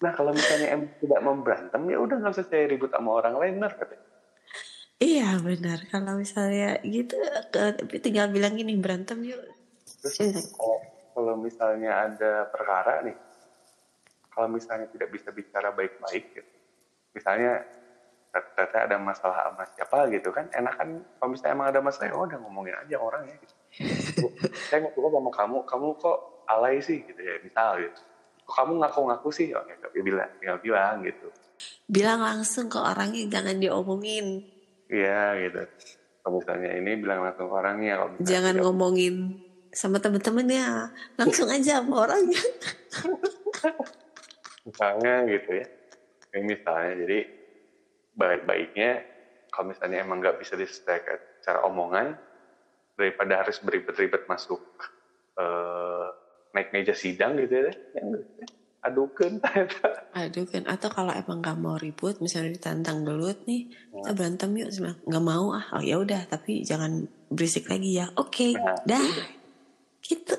[0.00, 3.36] Nah kalau misalnya em tidak mau berantem ya udah nggak usah saya ribut sama orang
[3.36, 4.06] lain benar katanya
[4.96, 5.78] iya benar.
[5.92, 7.16] Kalau misalnya gitu
[7.52, 9.40] ke- tinggal bilang gini berantem yuk.
[10.00, 10.16] Terus
[10.56, 10.78] kalau,
[11.12, 13.16] kalau misalnya ada perkara nih
[14.36, 16.52] kalau misalnya tidak bisa bicara baik-baik gitu.
[17.16, 17.64] Misalnya
[18.28, 20.12] ternyata ada masalah sama siapa?
[20.12, 23.54] gitu kan enak kan kalau misalnya emang ada masalah ya udah ngomongin aja orangnya gitu.
[24.68, 26.18] Saya nggak suka sama kamu kamu kok
[26.52, 27.00] alay sih?
[27.00, 28.00] Gitu ya misal gitu.
[28.44, 29.56] Kok kamu ngaku-ngaku sih?
[29.56, 31.32] Oh, ya, ya bilang ya bilang gitu.
[31.88, 34.44] Bilang langsung ke orangnya jangan diomongin.
[34.92, 35.64] Iya gitu.
[36.20, 37.92] Kalau misalnya ini bilang langsung ke orangnya.
[37.96, 39.14] Kalau misalnya jangan tidak- ngomongin
[39.72, 40.92] sama temen-temennya.
[41.16, 42.42] Langsung aja sama orangnya
[44.66, 45.66] Misalnya gitu ya.
[46.34, 47.18] Kayak misalnya jadi
[48.16, 48.90] baik-baiknya
[49.54, 52.18] kalau misalnya emang nggak bisa diselesaikan cara omongan
[52.98, 54.60] daripada harus beribet-ribet masuk
[55.38, 56.06] eh,
[56.50, 57.72] naik meja sidang gitu ya.
[57.94, 58.26] Yang
[58.86, 59.32] adukan
[60.20, 64.70] Aduh kan, atau kalau emang gak mau ribut, misalnya ditantang gelut nih, kita berantem yuk,
[65.04, 68.06] nggak mau ah, oh ya udah, tapi jangan berisik lagi ya.
[68.16, 69.02] Oke, Nah, dah,
[70.00, 70.36] gitu.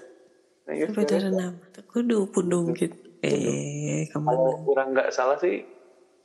[0.65, 1.61] Nah, ya, sebenarnya nama,
[1.91, 2.95] kudu pundung gitu.
[3.25, 4.65] Eh, kalau ke mana?
[4.65, 5.63] kurang nggak salah sih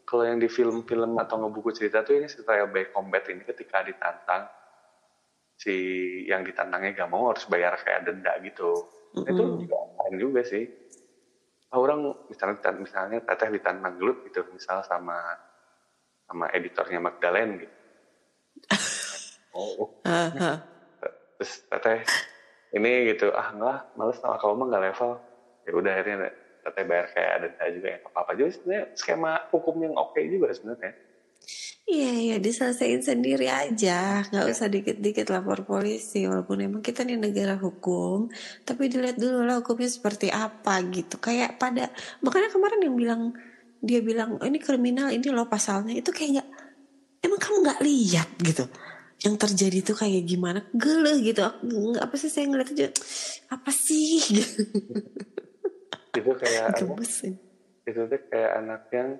[0.05, 4.45] kalau yang di film-film atau ngebuku cerita tuh ini trial by combat ini ketika ditantang
[5.57, 5.75] si
[6.27, 8.83] yang ditantangnya gak mau harus bayar kayak denda gitu
[9.15, 9.63] itu Mm-mm.
[9.63, 10.65] juga keren juga sih
[11.73, 15.17] Ah, orang misalnya misalnya teteh ditantang gelut gitu misal sama
[16.29, 17.77] sama editornya Magdalene gitu
[19.57, 20.61] oh ah.
[21.41, 22.05] terus teteh
[22.77, 25.13] ini gitu ah enggak males sama kamu mah nggak level
[25.65, 26.29] ya udah akhirnya
[26.63, 30.49] teteh bayar kayak denda juga ya apa apa jadi sebenarnya skema hukum yang oke juga
[30.55, 30.95] sebenarnya
[31.83, 34.23] Iya, iya, diselesain sendiri aja.
[34.31, 36.25] Nggak usah dikit-dikit lapor polisi.
[36.31, 38.31] Walaupun emang kita nih negara hukum,
[38.63, 41.19] tapi dilihat dulu lah hukumnya seperti apa gitu.
[41.19, 41.91] Kayak pada,
[42.23, 43.23] makanya kemarin yang bilang,
[43.83, 45.99] dia bilang, oh, ini kriminal, ini loh pasalnya.
[45.99, 46.49] Itu kayak nggak,
[47.27, 48.65] emang kamu nggak lihat gitu.
[49.27, 51.43] Yang terjadi tuh kayak gimana, geleh gitu.
[51.99, 52.89] Apa sih saya ngeliat aja,
[53.51, 54.23] apa sih?
[54.23, 54.47] Gitu.
[56.13, 57.15] itu kayak apa, Gemes.
[57.83, 59.17] itu tuh kayak anak yang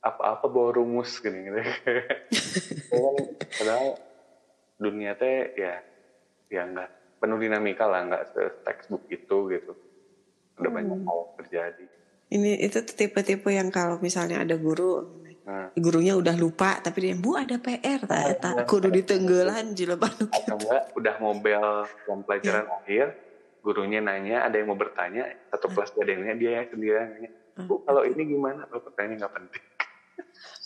[0.00, 1.60] apa-apa bawa rumus gini gitu
[2.92, 3.14] Kan,
[3.56, 3.88] padahal
[4.76, 5.80] dunia teh ya
[6.50, 9.72] ya nggak penuh dinamika lah nggak se textbook itu gitu
[10.54, 10.76] udah Hmm.
[10.76, 11.84] banyak hal terjadi
[12.30, 15.06] Ini itu tipe-tipe yang kalau misalnya ada guru,
[15.44, 18.34] nah gurunya udah lupa tapi dia bu ada PR tak iya.
[18.40, 20.56] tak kudu ditenggelan jilbab gitu.
[20.98, 21.14] udah
[22.06, 22.74] jam pelajaran Iya.
[22.80, 23.06] akhir
[23.64, 27.08] gurunya nanya ada yang mau bertanya satu kelas gak ada yang nanya dia yang sendirian
[27.16, 27.70] nanya Hmm.
[27.70, 29.64] bu kalau ini gimana oh pertanyaan nggak penting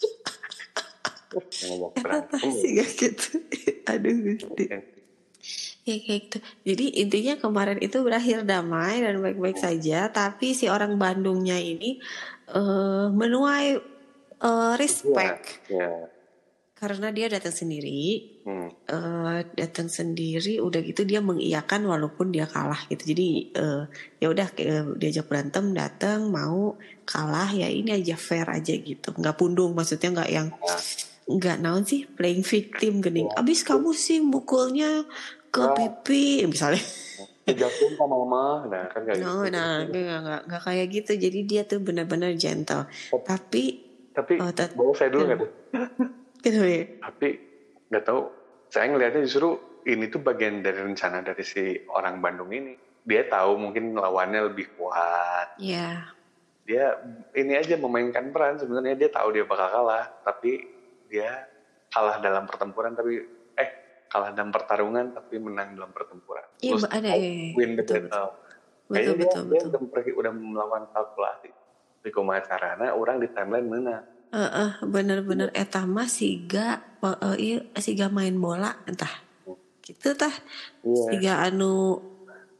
[1.69, 3.29] ngomong Kenapa berantem sih gak gitu?
[3.93, 4.65] Aduh gusti.
[4.73, 4.81] ya.
[5.85, 6.39] Ya kayak gitu.
[6.65, 10.09] Jadi intinya kemarin itu berakhir damai dan baik-baik saja.
[10.09, 12.01] Tapi si orang Bandungnya ini
[12.49, 13.77] eh menuai
[14.41, 16.09] eh, respect ya
[16.79, 18.38] karena dia datang sendiri.
[18.49, 18.69] Hmm.
[18.89, 23.13] eh datang sendiri udah gitu dia mengiyakan walaupun dia kalah gitu.
[23.13, 23.83] Jadi eh,
[24.19, 29.13] ya udah eh, diajak berantem datang mau kalah ya ini aja fair aja gitu.
[29.13, 30.81] Nggak pundung maksudnya nggak yang Nah.
[31.29, 33.29] nggak naon sih playing victim gening.
[33.37, 35.05] Abis kamu sih mukulnya
[35.53, 35.77] ke Oh.
[35.77, 36.81] pipi misalnya.
[37.45, 38.65] Jatuh sama mama.
[38.65, 39.53] Nah kan kayak no gitu.
[39.53, 41.13] nah nggak nggak nggak kayak gitu.
[41.21, 42.89] Jadi dia tuh benar-benar gentle.
[43.13, 43.85] Tapi
[44.17, 45.51] tapi Oh, bawa saya dulu nggak tuh?
[46.49, 46.55] Ya
[47.05, 47.29] tapi
[47.93, 48.21] nggak tahu
[48.69, 52.77] saya ngelihatnya justru ini tuh bagian dari rencana dari si orang Bandung ini.
[53.03, 55.57] Dia tahu mungkin lawannya lebih kuat.
[55.57, 56.13] Iya.
[56.69, 56.93] Dia
[57.33, 60.69] ini aja memainkan peran sebenarnya dia tahu dia bakal kalah, tapi
[61.09, 61.49] dia
[61.89, 63.25] kalah dalam pertempuran tapi
[63.57, 63.71] eh
[64.07, 66.45] kalah dalam pertarungan tapi menang dalam pertempuran.
[66.61, 67.57] Iya, Terus ada, iya.
[67.57, 68.29] win the Betul, battle.
[68.29, 69.69] Betul, Kayaknya dia, betul, dia betul.
[69.69, 71.51] udah, pergi- udah melawan kalkulasi.
[71.99, 74.05] Di kumaha carana orang di timeline menang.
[74.29, 79.11] Heeh, bener-bener eta mah siga uh, iya siga main bola entah.
[79.81, 80.33] Gitu tah.
[80.85, 81.03] Iya.
[81.09, 81.97] Siga anu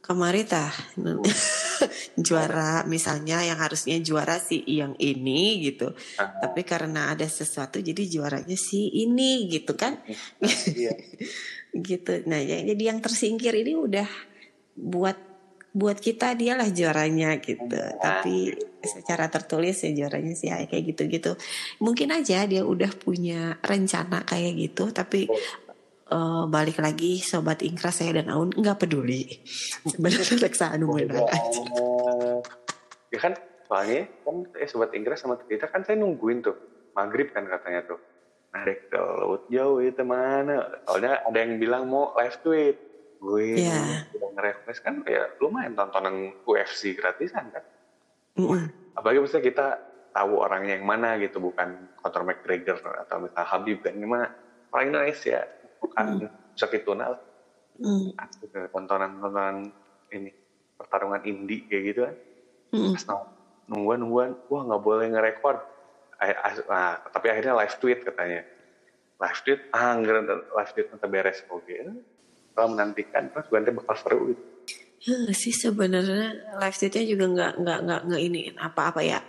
[0.01, 0.73] kemari tah
[2.25, 5.93] juara misalnya yang harusnya juara si yang ini gitu.
[6.17, 6.49] Ah.
[6.49, 10.01] Tapi karena ada sesuatu jadi juaranya si ini gitu kan.
[10.73, 10.97] Iya.
[11.85, 12.25] gitu.
[12.25, 14.09] Nah, ya- jadi yang tersingkir ini udah
[14.73, 15.17] buat
[15.69, 17.77] buat kita dialah juaranya gitu.
[18.01, 21.35] Tapi secara tertulis ya juaranya sih ya, kayak gitu-gitu.
[21.83, 25.27] Mungkin aja dia udah punya rencana kayak gitu, tapi
[26.09, 29.27] eh, balik lagi sobat ingkras saya dan Aun nggak peduli.
[29.87, 31.25] Sebenarnya reksa anu aja.
[33.09, 33.33] Ya kan
[33.69, 36.57] soalnya kan eh sobat Inggris sama kita kan saya nungguin tuh
[36.97, 38.01] maghrib kan katanya tuh
[38.49, 42.77] narik ke laut jauh itu mana soalnya ada yang bilang mau live tweet
[43.21, 44.09] gue Iya.
[44.17, 47.61] udah nge-request kan ya lumayan tontonan UFC gratisan kan
[48.39, 48.71] Mm-mm.
[48.95, 49.67] apalagi misalnya kita
[50.09, 53.93] tahu orangnya yang mana gitu bukan Conor McGregor atau misalnya Habib kan.
[53.93, 54.25] Ini mah
[54.73, 55.43] orang Indonesia
[55.79, 56.05] bukan
[56.55, 57.19] bisa kenal
[57.79, 58.11] Mm.
[58.75, 59.71] tontonan-tontonan
[60.11, 60.35] ini
[60.75, 62.15] pertarungan indie kayak gitu kan.
[62.75, 62.91] Mm-mm.
[62.91, 63.31] pas nong-
[63.71, 65.63] nungguan nungguan wah nggak boleh nge-record.
[66.19, 68.43] Ah, nah, tapi akhirnya live tweet katanya.
[69.15, 71.39] Live tweet ah live tweet nanti beres.
[71.47, 71.79] Oke.
[72.51, 74.43] Kalau menantikan terus nanti bakal seru gitu
[74.99, 79.19] Ya sih sebenarnya live tweetnya juga nggak nggak nggak nggak iniin apa-apa ya.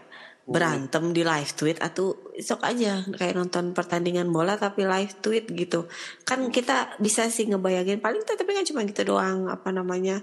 [0.51, 5.87] Berantem di live tweet atau sok aja kayak nonton pertandingan bola tapi live tweet gitu.
[6.27, 10.19] Kan kita bisa sih ngebayangin paling tapi kan cuma gitu doang apa namanya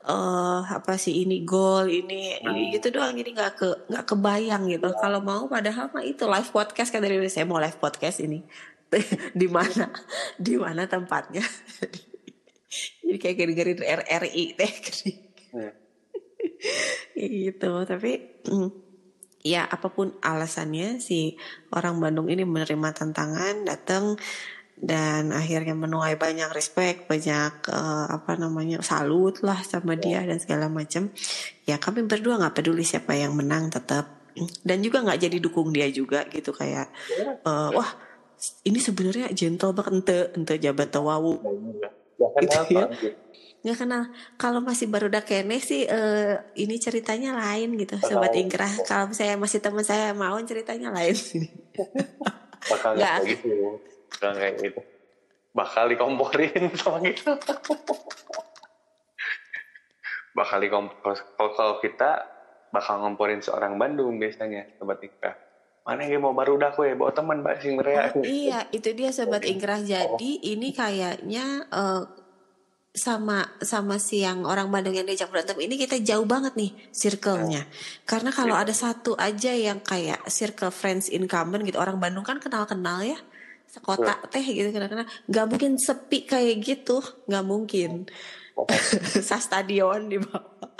[0.00, 3.14] eh apa sih ini gol ini ini gitu doang.
[3.14, 4.90] Ini nggak ke nggak kebayang gitu.
[4.98, 8.42] Kalau mau padahal mah itu live podcast kan dari saya mau live podcast ini.
[9.38, 9.86] Di mana
[10.34, 11.46] di mana tempatnya
[13.02, 14.72] jadi kayak dengerin RRI teh
[15.50, 15.74] Hmm.
[17.18, 17.72] gitu.
[17.82, 18.12] Tapi
[18.46, 18.70] mm,
[19.42, 21.34] ya apa pun alasannya si
[21.74, 24.14] orang Bandung ini menerima tantangan datang
[24.80, 30.72] dan akhirnya menuai banyak respect banyak eh, apa namanya salut lah sama dia dan segala
[30.72, 31.12] macam
[31.68, 34.08] ya kami berdua nggak peduli siapa yang menang tetap
[34.64, 36.88] dan juga nggak jadi dukung dia juga gitu kayak
[37.44, 37.90] eh, wah
[38.64, 41.36] ini sebenarnya gentle banget ente ente jabat tawawu
[42.20, 42.84] ya Gitu apa ya.
[42.92, 43.08] gitu.
[43.60, 44.02] nggak kenal
[44.36, 48.40] kalau masih baru udah kene sih eh, ini ceritanya lain gitu sobat Tahu.
[48.40, 51.12] ingkrah kalau saya masih teman saya mau ceritanya lain
[52.72, 53.16] bakal Nggak.
[53.20, 53.48] kayak gitu
[54.10, 54.80] bakal kayak gitu
[55.50, 57.32] bakal dikomporin sama kita
[60.30, 62.10] bakal dikompor kalau kita
[62.70, 65.49] bakal ngomporin seorang Bandung biasanya sobat Ika
[65.80, 69.10] mana yang mau baru dah kue bawa teman mbak sing merea Oh, iya itu dia
[69.10, 72.02] sobat ingkrah jadi ini kayaknya eh,
[72.90, 77.62] sama sama si yang orang Bandung yang diajak berantem ini kita jauh banget nih circle-nya.
[78.02, 83.06] Karena kalau ada satu aja yang kayak circle friends incumbent gitu orang Bandung kan kenal-kenal
[83.06, 83.18] ya
[83.70, 86.98] sekota teh gitu kenal-kenal nggak mungkin sepi kayak gitu
[87.30, 88.10] nggak mungkin.
[89.30, 90.74] Sa stadion di bawah.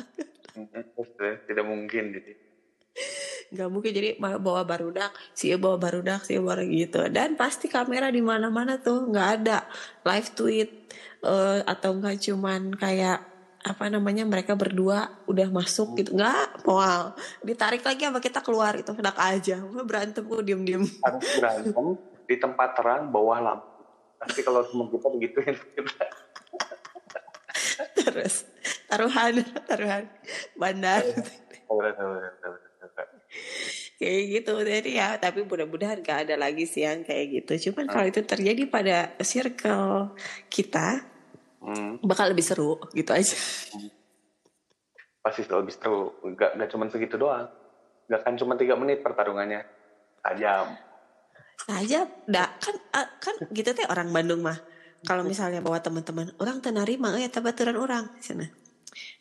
[1.46, 2.49] Tidak mungkin gitu
[3.50, 7.02] nggak mungkin jadi bawa barudak si bawa barudak si bawa gitu.
[7.10, 9.66] Dan pasti kamera di mana-mana tuh nggak ada
[10.06, 10.70] live tweet
[11.26, 13.18] eh, atau nggak cuman kayak
[13.60, 16.14] apa namanya mereka berdua udah masuk gitu.
[16.14, 19.58] Nggak wow ditarik lagi sama kita keluar itu enak aja.
[19.82, 21.86] Berantem gue diem diem harus berantem
[22.30, 23.82] di tempat terang bawah lampu.
[24.20, 26.04] Tapi kalau teman kita begituin kita
[27.98, 28.46] terus
[28.86, 30.06] taruhan taruhan.
[30.54, 31.02] Bandar
[34.00, 37.70] kayak gitu jadi ya tapi mudah-mudahan gak ada lagi sih yang kayak gitu.
[37.70, 40.16] Cuman kalau itu terjadi pada circle
[40.48, 41.04] kita
[41.60, 43.36] hmm, bakal lebih seru gitu aja.
[45.20, 46.16] Pasti lebih seru.
[46.24, 47.52] Nggak nggak cuma segitu doang.
[48.08, 49.68] Nggak kan cuma tiga menit pertarungannya.
[50.24, 50.76] Tajam.
[51.60, 54.56] Saja dah kan ah, kan gitu teh orang Bandung mah.
[55.04, 58.59] Kalau misalnya bawa teman-teman orang tenarima ya tabaturan orang sana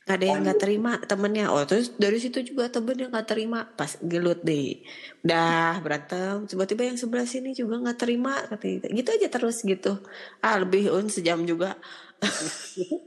[0.06, 1.46] nggak ada yang nggak terima temennya.
[1.54, 3.70] Oh terus dari situ juga temennya nggak terima.
[3.78, 4.82] Pas gelut deh.
[5.22, 6.50] Udah berantem.
[6.50, 8.90] Tiba-tiba yang sebelah sini juga nggak terima gitu.
[8.90, 10.02] gitu aja terus gitu.
[10.42, 11.78] Ah lebih un sejam juga.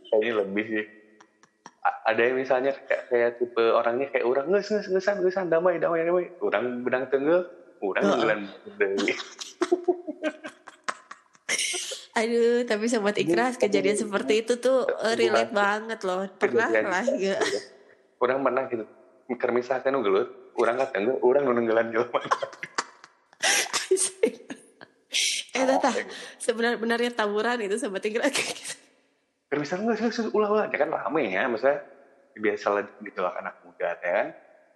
[0.09, 0.87] Kayaknya lebih sih.
[1.83, 5.83] A- ada yang misalnya kayak, kayak tipe orangnya kayak orang nges nges ngesan ngesan damai
[5.83, 6.31] damai damai.
[6.39, 7.43] Orang benang tenggel
[7.83, 8.41] orang bulan
[8.79, 9.11] dari
[12.13, 16.29] Aduh, tapi sobat ikhlas kejadian seperti itu tuh uh, relate banget loh.
[16.37, 17.41] Pernah lah ya.
[18.21, 18.85] Orang pernah gitu.
[19.33, 20.29] Kermisah kan gelut,
[20.61, 22.21] orang kata enggak, orang nunggelan jelema.
[25.57, 25.91] eh tata,
[26.37, 28.77] sebenarnya taburan itu sobat ikhlas kayak gitu.
[29.49, 31.81] Kermisah enggak sih, ulah ulah, ya kan rame ya, maksudnya
[32.37, 34.27] biasa lah gitu lah anak muda ya kan.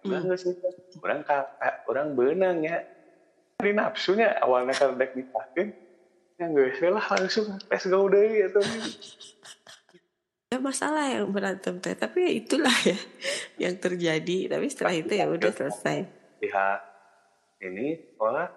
[0.09, 0.41] Orang hmm.
[0.41, 0.57] sih,
[1.05, 2.81] orang kakak, orang benang ya.
[3.61, 5.73] Dari nafsunya awalnya kan dek nikahin,
[6.37, 8.61] yang gue lah langsung tes go deh atau
[10.53, 12.97] ya masalah yang berantem teh tapi ya itulah ya
[13.57, 14.53] yang terjadi.
[14.53, 16.05] Tapi setelah itu ya udah selesai.
[16.37, 16.79] Pihak
[17.65, 18.47] ini sekolah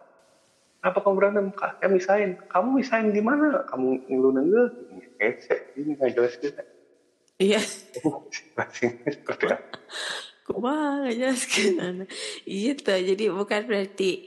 [0.80, 1.46] apa kamu berantem?
[1.56, 2.36] Kak ya misain.
[2.52, 4.64] Kamu misain gimana kamu ngeluh nengel
[5.20, 6.64] kece ini nggak jelas kita
[7.36, 7.60] iya.
[10.48, 12.08] Kumah nggak jelas kita
[12.48, 14.24] iya tuh jadi bukan berarti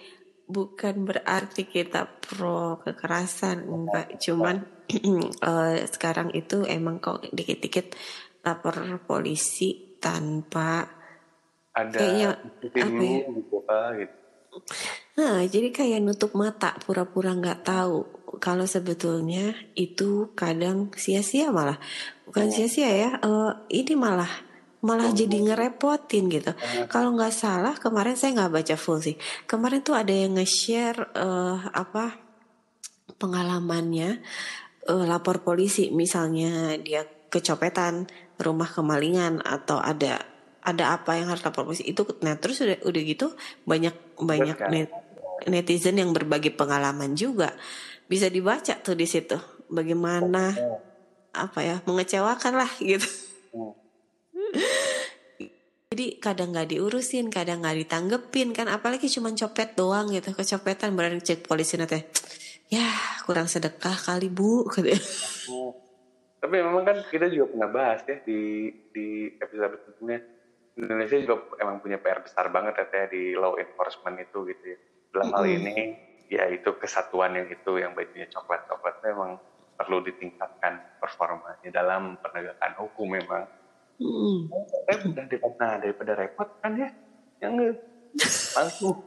[0.47, 4.19] bukan berarti kita pro kekerasan enggak.
[4.19, 4.63] cuman
[5.43, 7.95] uh, sekarang itu emang kok dikit-dikit
[8.43, 8.75] lapor
[9.07, 10.83] polisi tanpa
[11.73, 13.19] ada kayaknya apa ya?
[13.33, 14.23] gitu, gitu.
[15.17, 18.05] Nah, jadi kayak nutup mata, pura-pura nggak tahu.
[18.37, 21.77] Kalau sebetulnya itu kadang sia-sia malah,
[22.25, 24.29] bukan sia-sia ya, uh, ini malah
[24.83, 26.51] malah jadi ngerepotin gitu.
[26.91, 29.15] Kalau nggak salah kemarin saya nggak baca full sih.
[29.47, 32.19] Kemarin tuh ada yang nge-share uh, apa
[33.15, 34.19] pengalamannya
[34.91, 35.87] uh, lapor polisi.
[35.95, 38.11] Misalnya dia kecopetan
[38.43, 40.19] rumah kemalingan atau ada
[40.59, 41.87] ada apa yang harus lapor polisi.
[41.87, 43.31] Itu nah terus udah udah gitu
[43.63, 44.91] banyak banyak net,
[45.47, 47.55] netizen yang berbagi pengalaman juga.
[48.11, 49.39] Bisa dibaca tuh di situ.
[49.71, 50.51] Bagaimana
[51.31, 53.07] apa ya mengecewakan lah gitu.
[53.55, 53.82] Hmm.
[55.93, 61.21] Jadi kadang nggak diurusin, kadang nggak ditanggepin kan, apalagi cuma copet doang gitu, kecopetan berani
[61.21, 62.01] cek polisi nanti.
[62.73, 62.89] Ya
[63.29, 64.65] kurang sedekah kali bu.
[65.53, 65.77] Oh.
[66.41, 70.19] Tapi memang kan kita juga pernah bahas ya di di episode sebelumnya.
[70.73, 74.77] Indonesia juga emang punya PR besar banget ya di law enforcement itu gitu ya.
[75.13, 75.93] Dalam hal ini
[76.33, 79.37] ya itu kesatuan yang itu yang bajunya coklat-coklat memang
[79.77, 83.45] perlu ditingkatkan performanya dalam penegakan hukum memang
[84.01, 84.49] Hmm.
[84.49, 86.89] udah daripada, nah, daripada repot kan ya,
[87.39, 87.57] yang
[88.57, 88.97] langsung.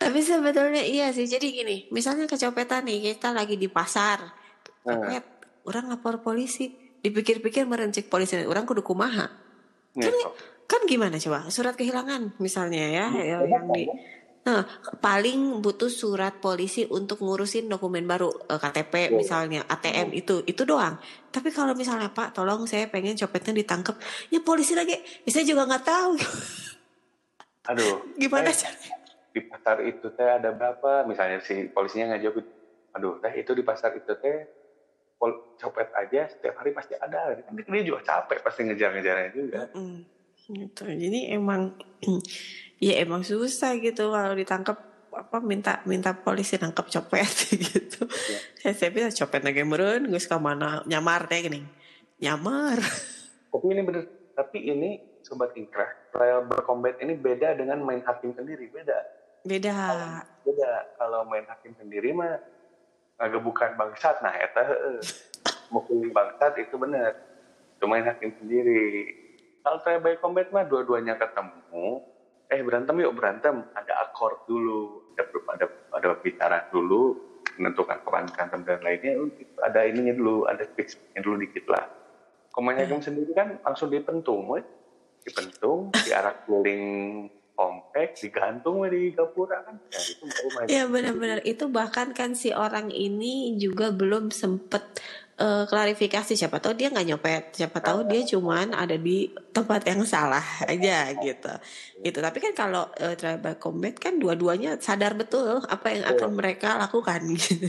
[0.00, 1.28] Tapi sebetulnya iya sih.
[1.28, 4.32] Jadi gini, misalnya kecopetan nih, kita lagi di pasar,
[4.80, 5.68] copet, hmm.
[5.68, 6.72] orang lapor polisi,
[7.04, 9.28] dipikir-pikir merencik polisi, orang kudu kumaha.
[9.96, 10.14] Kan,
[10.64, 11.52] kan gimana coba?
[11.52, 13.90] Surat kehilangan misalnya ya, ya yang di
[14.40, 14.64] Nah,
[15.04, 20.96] paling butuh surat polisi untuk ngurusin dokumen baru eh, KTP misalnya ATM itu itu doang.
[21.28, 24.00] Tapi kalau misalnya Pak, tolong saya pengen copetnya ditangkap,
[24.32, 26.12] ya polisi lagi, ya saya juga nggak tahu.
[27.70, 28.16] Aduh.
[28.16, 28.66] Gimana sih?
[29.30, 31.04] Di pasar itu teh ada berapa?
[31.04, 32.46] Misalnya si polisinya nggak jawab.
[32.96, 34.36] Aduh, teh itu di pasar itu teh
[35.60, 37.36] copet aja setiap hari pasti ada.
[37.44, 39.68] Kan dia juga capek pasti ngejar-ngejarnya juga.
[39.76, 39.98] Mm -hmm.
[40.50, 40.82] Gitu.
[40.82, 41.76] Jadi emang
[42.80, 47.28] ya emang susah gitu kalau ditangkap apa minta minta polisi nangkap copet
[47.70, 48.06] gitu.
[48.62, 48.72] Ya.
[48.72, 51.66] Saya, bisa copet lagi meren, gue suka mana nyamar teh gini,
[52.22, 52.78] nyamar.
[53.52, 54.06] Tapi ini bener,
[54.38, 54.90] tapi ini
[55.26, 58.94] sobat inkrah, trial berkombat ini beda dengan main hakim sendiri, beda.
[59.42, 59.78] Beda.
[60.46, 60.72] beda.
[60.94, 62.38] Kalau main hakim sendiri mah
[63.18, 64.62] agak bukan bangsat, nah eta
[65.74, 67.18] mukul bangsat itu benar.
[67.82, 69.18] Cuma main hakim sendiri.
[69.66, 72.06] Kalau trial by combat mah dua-duanya ketemu,
[72.50, 73.62] eh berantem yuk berantem.
[73.72, 77.16] Ada akord dulu ada ada ada bicara dulu
[77.56, 79.12] menentukan kapan berantem dan lainnya.
[79.62, 81.86] Ada ininya dulu ada fixnya dulu dikit lah.
[82.50, 83.00] Komanya hmm.
[83.00, 84.62] sendiri kan langsung dipentung we.
[85.20, 89.76] dipentung diarak keliling komplek digantung di gapura kan.
[89.92, 90.24] Ya, itu
[90.64, 91.44] ya benar-benar.
[91.44, 94.80] Itu bahkan kan si orang ini juga belum sempet
[95.40, 100.04] uh, klarifikasi siapa tahu dia nggak nyopet siapa tahu dia cuman ada di tempat yang
[100.04, 101.52] salah aja gitu.
[102.04, 102.18] Gitu.
[102.20, 107.24] Tapi kan kalau uh, tribal combat kan dua-duanya sadar betul apa yang akan mereka lakukan.
[107.40, 107.66] Gitu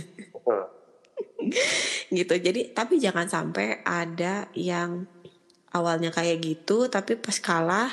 [2.13, 2.37] gitu.
[2.37, 5.09] Jadi tapi jangan sampai ada yang
[5.73, 7.89] awalnya kayak gitu tapi pas kalah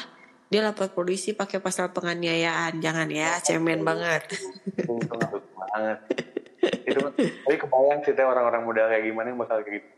[0.53, 2.77] dia lapor polisi pakai pasal penganiayaan.
[2.77, 4.37] Jangan ya cemen banget.
[5.57, 5.99] Banget
[6.63, 9.89] itu tapi kebayang sih orang-orang muda kayak gimana yang bakal kayak gitu.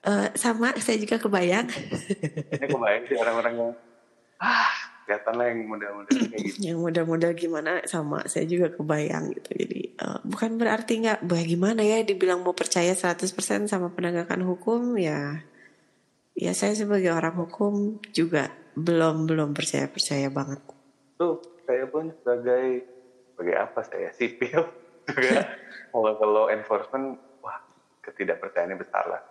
[0.00, 1.68] Uh, sama saya juga kebayang.
[2.56, 3.70] Ini kebayang sih orang-orang yang
[4.40, 4.72] ah
[5.04, 6.56] kelihatan lah yang muda-muda kayak gitu.
[6.64, 9.50] Yang muda-muda gimana sama saya juga kebayang gitu.
[9.58, 14.96] Jadi uh, bukan berarti nggak bagaimana ya dibilang mau percaya 100% sama penegakan hukum?
[14.96, 15.44] Ya
[16.32, 18.48] ya saya sebagai orang hukum juga
[18.78, 20.64] belum belum percaya percaya banget.
[21.20, 22.88] Tuh saya pun sebagai
[23.34, 24.79] sebagai apa saya sipil
[25.14, 25.42] juga
[25.90, 27.58] kalau ke law enforcement wah
[28.06, 29.22] ketidakpercayaannya besar lah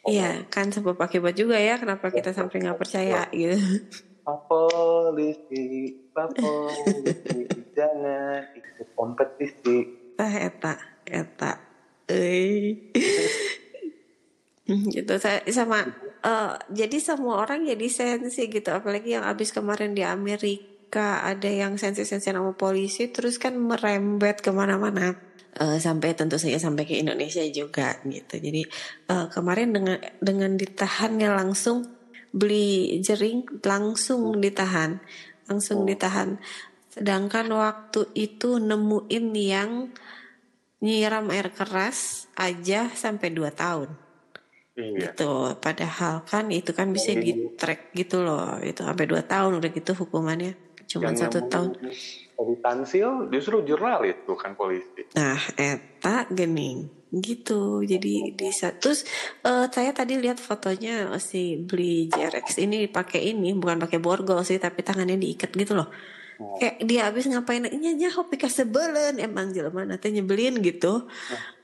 [0.00, 3.60] Iya, kan sebab akibat juga ya kenapa kita sampai nggak percaya gitu.
[4.24, 7.40] Polisi, polisi,
[7.76, 9.76] jangan ikut kompetisi.
[10.16, 11.52] Tah eta, eta.
[12.08, 12.80] Eh.
[14.94, 15.82] gitu saya sama
[16.22, 21.78] eh, jadi semua orang jadi sensi gitu apalagi yang abis kemarin di Amerika ada yang
[21.78, 25.14] sensi-sensi sama polisi terus kan merembet ke mana-mana.
[25.50, 28.38] Eh, sampai tentu saja sampai ke Indonesia juga gitu.
[28.38, 28.62] Jadi
[29.10, 31.86] eh, kemarin dengan dengan ditahannya langsung
[32.30, 34.98] beli jering langsung ditahan.
[35.50, 36.38] Langsung ditahan.
[36.90, 39.70] Sedangkan waktu itu nemuin yang
[40.82, 43.90] nyiram air keras aja sampai 2 tahun.
[44.80, 45.12] Iya.
[45.12, 45.60] gitu.
[45.60, 48.56] Padahal kan itu kan bisa di track gitu loh.
[48.62, 51.70] Itu sampai 2 tahun udah gitu hukumannya cuma Yang satu tahun.
[52.34, 55.06] Dari Tansil justru jurnalis bukan polisi.
[55.14, 56.90] nah eta gening.
[57.14, 57.86] Gitu.
[57.86, 58.48] Jadi di
[58.82, 59.06] terus
[59.46, 64.58] eh, saya tadi lihat fotonya si beli JRX ini pakai ini bukan pakai borgol sih
[64.58, 65.90] tapi tangannya diikat gitu loh.
[66.40, 66.56] Oh.
[66.56, 69.20] kayak dia habis ngapain nya nya hopi sebelen.
[69.20, 71.04] Emang jelema nanti nyebelin gitu.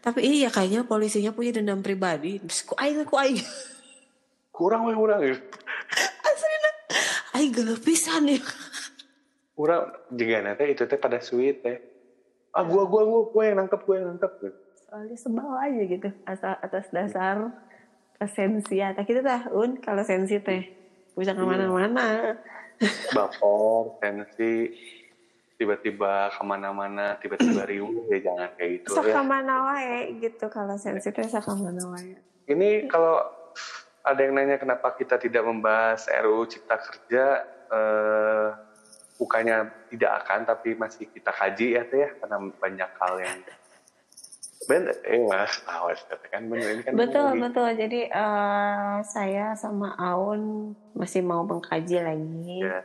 [0.04, 2.36] Tapi iya kayaknya polisinya punya dendam pribadi.
[2.44, 3.40] Terus ku aing ku aing.
[4.52, 5.32] Kurang weh kurang ya.
[6.28, 6.70] aslinya
[7.40, 8.40] aing geuleuh pisan ya
[9.56, 11.80] Kurang juga nanti itu teh pada sweet teh.
[12.52, 14.32] Ah gua gua gua gua yang nangkep gua yang nangkep.
[14.86, 17.50] soalnya sebal aja gitu asal atas dasar
[18.16, 20.62] kesensian nah kita tah un kalau sensi teh
[21.18, 22.38] bisa ke mana-mana
[23.16, 24.68] Baper, tensi,
[25.56, 28.96] tiba-tiba ke mana-mana, tiba-tiba riuh ya jangan kayak gitu ya.
[29.00, 33.26] sakamana wae gitu kalau sensi teh sakamana wae Ini kalau
[34.04, 37.42] ada yang nanya kenapa kita tidak membahas RUU Cipta Kerja,
[37.74, 38.48] eh,
[39.16, 39.56] bukannya
[39.88, 43.38] tidak akan, tapi masih kita kaji ya teh ya, karena banyak hal yang
[44.66, 47.68] Ben, eh mas, awas kan bener ini kan betul lagi- betul.
[47.76, 52.60] Jadi eh, saya sama Aun masih mau mengkaji lagi.
[52.62, 52.82] Ya.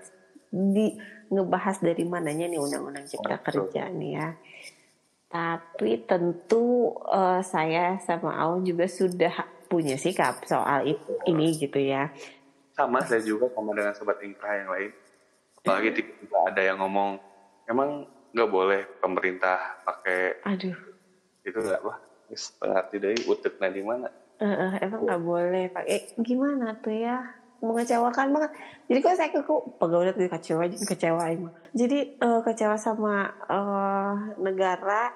[0.52, 1.00] di
[1.32, 3.72] ngebahas dari mananya nih undang-undang cipta Betul.
[3.72, 4.28] kerja nih ya.
[5.32, 9.32] Tapi tentu eh, saya sama Aun juga sudah
[9.72, 12.12] punya sikap soal itu ini gitu ya.
[12.76, 14.92] Sama saya juga sama dengan sobat ingkrah yang lain.
[15.64, 15.90] Apalagi
[16.32, 17.20] tiba-tiba ada yang ngomong
[17.68, 20.78] emang nggak boleh pemerintah pakai aduh.
[21.44, 22.00] itu nggak wah
[22.32, 24.08] setengah tidak utek di mana?
[24.40, 27.20] Eh, eh, emang nggak boleh pakai gimana tuh ya?
[27.60, 28.52] Mengecewakan banget.
[28.88, 35.12] Jadi kok saya kok pegawai tuh kecewa kecewa emang jadi eh, kecewa sama eh, negara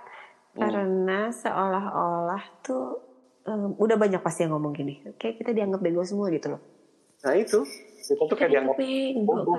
[0.52, 3.00] karena seolah-olah tuh
[3.48, 5.00] eh, udah banyak pasti yang ngomong gini.
[5.16, 6.62] Kayak kita dianggap bego semua gitu loh.
[7.24, 7.64] Nah itu.
[8.06, 9.56] Kita tuh kayak dianggap bego.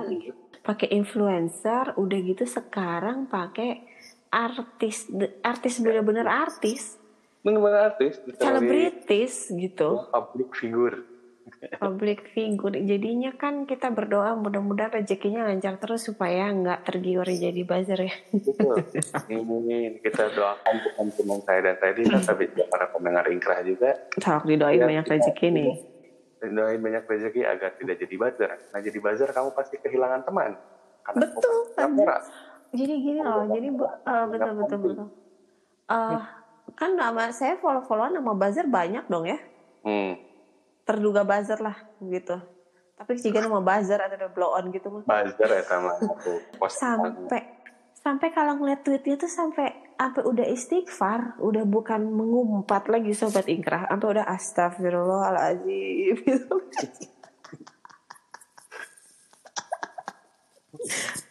[0.67, 3.87] Pakai influencer udah gitu sekarang pakai
[4.27, 5.07] artis
[5.39, 6.99] artis bener-bener artis.
[7.39, 10.11] Benar-benar artis selebritis gitu.
[10.11, 10.97] Public figure.
[11.79, 12.75] Public figure.
[12.83, 18.15] Jadinya kan kita berdoa mudah-mudahan rezekinya lancar terus supaya nggak tergiur jadi buzzer ya.
[19.31, 23.95] Ini kita doakan bukan cuma saya dan tadi tapi juga para pendengar ingkrah juga.
[24.19, 25.96] Tolong didoain Ya, banyak rezeki nih
[26.37, 28.51] dan doain banyak rezeki agar tidak jadi buzzer.
[28.69, 30.53] Nah jadi buzzer kamu pasti kehilangan teman.
[31.01, 32.01] Karena betul kamu
[32.67, 35.07] jadi gini loh jadi bu- eh, betul betul betul.
[35.87, 36.21] Eh,
[36.75, 39.39] kan nama saya follow followan nama buzzer banyak dong ya.
[39.81, 40.19] Hmm.
[40.83, 42.39] terduga buzzer lah gitu.
[42.95, 45.03] Tapi jika nama buzzer atau ada blow on gitu mah.
[45.03, 46.39] Buzzer ya sama aku.
[46.71, 47.41] Sampai
[47.93, 49.67] sampai kalau ngeliat tweetnya tuh sampai
[49.97, 56.15] sampai udah istighfar udah bukan mengumpat lagi sobat ingkrah sampai udah astagfirullahaladzim.
[56.21, 56.53] Gitu.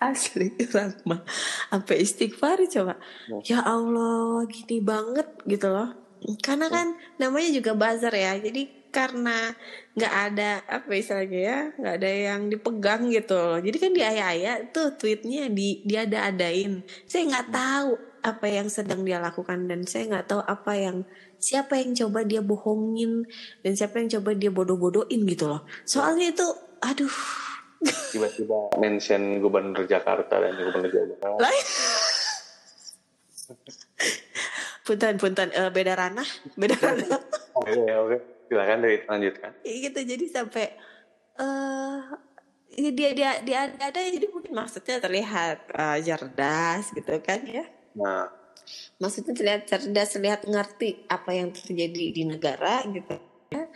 [0.01, 1.25] asli Rahma.
[1.71, 2.95] Sampai istighfar coba?
[3.47, 3.62] Ya.
[3.64, 5.95] Allah gini banget gitu loh.
[6.43, 8.37] Karena kan namanya juga buzzer ya.
[8.41, 9.53] Jadi karena
[9.93, 13.61] nggak ada apa istilahnya ya nggak ada yang dipegang gitu loh.
[13.61, 17.93] Jadi kan di ayah-ayah tuh tweetnya di dia ada adain saya nggak tahu
[18.27, 20.97] apa yang sedang dia lakukan dan saya nggak tahu apa yang
[21.39, 23.22] siapa yang coba dia bohongin
[23.62, 25.62] dan siapa yang coba dia bodoh-bodohin gitu loh.
[25.87, 26.47] Soalnya itu
[26.83, 27.16] aduh.
[28.11, 31.39] Tiba-tiba mention gubernur Jakarta dan gubernur Jawa Barat.
[31.39, 31.55] Lah.
[34.83, 35.49] punten punten.
[35.55, 36.27] Eh, beda ranah
[36.59, 37.22] beda ranah.
[37.55, 37.70] oke.
[37.79, 38.16] Oke
[38.47, 39.51] silakan dari lanjutkan.
[39.62, 40.01] Iya gitu.
[40.03, 40.66] Jadi sampai
[41.37, 47.64] eh dia dia dia ada jadi mungkin maksudnya terlihat eh, cerdas gitu kan ya
[47.97, 48.28] nah.
[48.99, 53.14] Maksudnya terlihat cerdas terlihat ngerti apa yang terjadi di negara gitu.
[53.53, 53.70] Ya.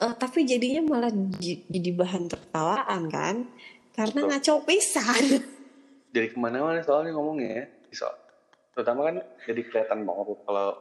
[0.00, 3.36] Eh, tapi jadinya malah jadi bahan tertawaan kan?
[3.92, 4.30] Karena Betul.
[4.32, 5.24] ngaco pisan.
[6.14, 7.64] Jadi ke mana-mana soalnya ngomongnya ya
[7.94, 8.18] soal.
[8.74, 10.74] Terutama kan jadi kelihatan banget kalau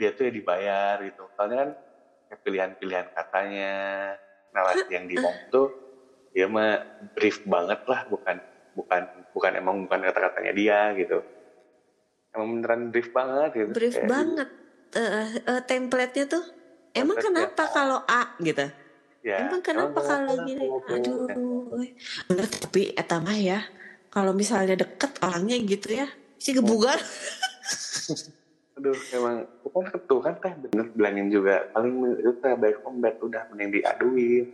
[0.00, 1.28] dia tuh ya dibayar gitu.
[1.36, 1.70] Soalnya kan
[2.40, 3.72] pilihan-pilihan katanya
[4.56, 5.76] narasi yang dibantu
[6.34, 6.82] dia mah
[7.14, 8.36] brief banget lah bukan
[8.74, 11.22] bukan bukan emang bukan kata-katanya dia gitu
[12.34, 14.48] emang beneran brief banget gitu brief Kayak banget.
[14.94, 16.44] Uh, uh, template-nya tuh
[16.94, 18.22] emang Template-nya kenapa kalau A?
[18.38, 18.66] gitu.
[19.24, 20.66] Ya, emang kenapa kalau kenapa gini?
[20.68, 21.14] gitu?
[21.24, 21.90] aduh eh.
[22.28, 23.64] bener tapi eta mah ya
[24.12, 26.06] kalau misalnya deket orangnya gitu ya
[26.36, 27.00] si gebugar.
[28.74, 33.48] Aduh emang bukan ketu kan teh bener bilangin juga paling itu teh baik ombet udah
[33.54, 34.46] mending diaduin.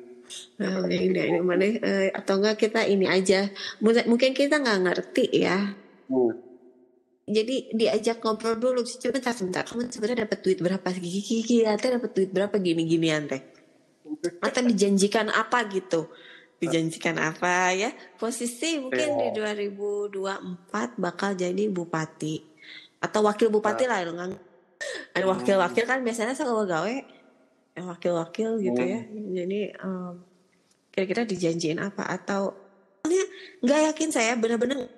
[0.62, 3.50] Nah, ini, ini mana eh, atau enggak kita ini aja.
[3.82, 5.74] Mungkin mungkin kita nggak ngerti ya.
[6.06, 6.49] Hmm.
[7.30, 9.62] Jadi diajak ngobrol dulu sebentar sebentar.
[9.62, 10.88] Kamu sebenarnya dapat duit berapa?
[10.90, 12.54] Gigi gigi teh dapat duit berapa?
[12.58, 13.40] Gini ginian teh.
[14.42, 16.10] Atau dijanjikan apa gitu?
[16.58, 17.94] Dijanjikan apa ya?
[18.18, 22.42] Posisi mungkin di 2024 bakal jadi bupati.
[23.00, 24.50] Atau wakil bupati lah lo nggak
[25.12, 26.94] ada wakil-wakil kan biasanya sama gawe
[27.80, 29.00] wakil-wakil gitu ya.
[29.08, 30.14] Jadi em,
[30.92, 32.04] kira-kira dijanjiin apa?
[32.04, 32.56] Atau
[33.64, 34.88] nggak yakin saya benar-benar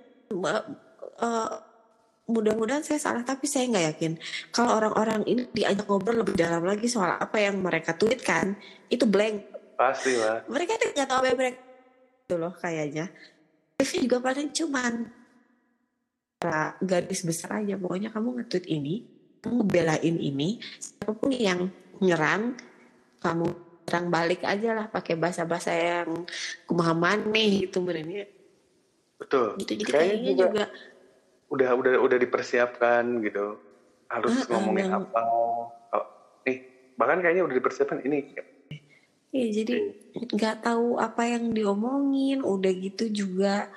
[2.30, 4.12] mudah-mudahan saya salah tapi saya nggak yakin.
[4.54, 8.54] Kalau orang-orang ini diajak ngobrol lebih dalam lagi soal apa yang mereka tweetkan
[8.88, 9.48] itu blank.
[9.74, 11.60] Pasti lah mereka tuh nggak tahu apa yang mereka
[12.22, 13.06] itu loh kayaknya.
[13.82, 14.94] Review juga paling cuman
[16.82, 17.74] garis besar aja.
[17.74, 18.94] Pokoknya kamu nge-tweet ini
[19.42, 21.66] kamu belain ini siapa pun yang
[21.98, 22.54] nyerang
[23.18, 23.50] kamu
[23.82, 26.22] serang balik aja lah pakai bahasa-bahasa yang
[26.70, 28.30] kumaha maneh gitu benernya
[29.18, 29.58] betul.
[29.58, 30.64] Gitu jadi Kayaknya kayaknya juga, juga
[31.52, 33.60] udah udah udah dipersiapkan gitu.
[34.08, 35.20] Harus Ah, ah, ngomongin yang- apa.
[35.92, 36.04] Oh,
[36.44, 36.64] nih
[36.96, 38.32] bahkan kayaknya udah dipersiapkan ini.
[39.32, 39.74] Iya jadi
[40.28, 43.68] nggak tahu apa yang diomongin, udah gitu juga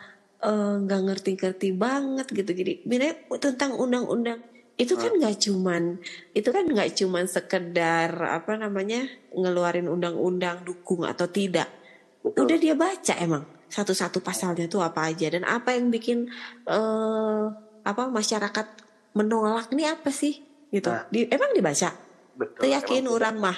[0.44, 2.52] eh, nggak ngerti-ngerti banget gitu.
[2.52, 4.40] Jadi sebenarnya tentang undang-undang
[4.76, 6.04] itu kan nggak cuman
[6.36, 11.72] itu kan nggak cuman sekedar apa namanya ngeluarin undang-undang dukung atau tidak.
[12.20, 12.44] betul.
[12.44, 15.32] Udah dia baca emang satu-satu pasalnya tuh apa aja.
[15.32, 16.28] Dan apa yang bikin
[16.68, 17.44] eh
[17.86, 18.68] apa masyarakat
[19.16, 20.42] menolak ini apa sih
[20.74, 20.92] gitu.
[20.92, 21.06] Nah.
[21.08, 21.94] Di, emang dibaca?
[22.36, 23.58] betul yakin orang mah.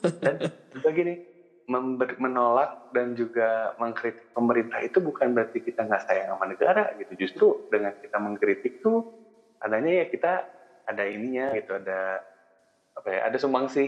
[0.24, 0.40] dan
[0.72, 1.14] juga gini
[1.68, 7.12] member- menolak dan juga mengkritik pemerintah itu bukan berarti kita nggak sayang sama negara gitu
[7.14, 9.06] justru dengan kita mengkritik tuh
[9.60, 10.32] adanya ya kita
[10.88, 12.24] ada ininya gitu ada
[12.96, 13.86] apa ya ada sumbangsih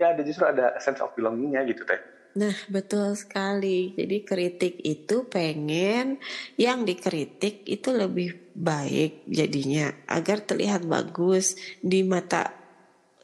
[0.00, 2.00] ya ada justru ada sense of belongingnya gitu teh
[2.38, 3.98] Nah, betul sekali.
[3.98, 6.22] Jadi kritik itu pengen
[6.54, 12.54] yang dikritik itu lebih baik jadinya agar terlihat bagus di mata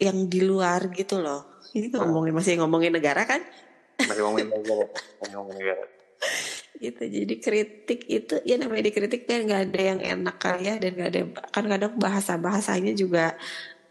[0.03, 1.63] yang di luar gitu loh.
[1.71, 3.43] Ini ngomongin masih ngomongin negara kan?
[3.95, 4.85] masih ngomongin negara
[5.23, 5.85] masih ngomongin negara
[6.75, 7.03] Gitu.
[7.07, 11.11] Jadi kritik itu ya namanya dikritik kan nggak ada yang enak kali ya dan nggak
[11.15, 11.21] ada
[11.55, 13.39] kan kadang bahasa bahasanya juga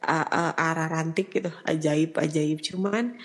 [0.04, 3.16] uh, uh, arah rantik gitu, ajaib ajaib cuman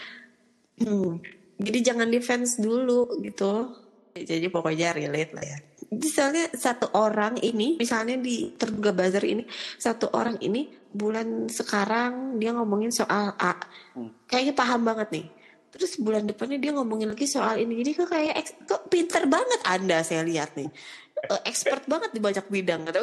[0.79, 1.19] Hmm,
[1.59, 3.75] jadi jangan defense dulu gitu.
[4.15, 5.59] Jadi pokoknya relate lah ya.
[5.95, 9.47] Misalnya satu orang ini, misalnya di terduga buzzer ini,
[9.79, 13.55] satu orang ini bulan sekarang dia ngomongin soal A.
[13.95, 14.11] Hmm.
[14.27, 15.27] Kayaknya paham banget nih.
[15.69, 17.79] Terus bulan depannya dia ngomongin lagi soal ini.
[17.83, 18.35] Jadi kok kayak
[18.67, 20.71] kok pinter banget Anda saya lihat nih.
[21.19, 23.01] Eh, expert banget di banyak bidang gitu.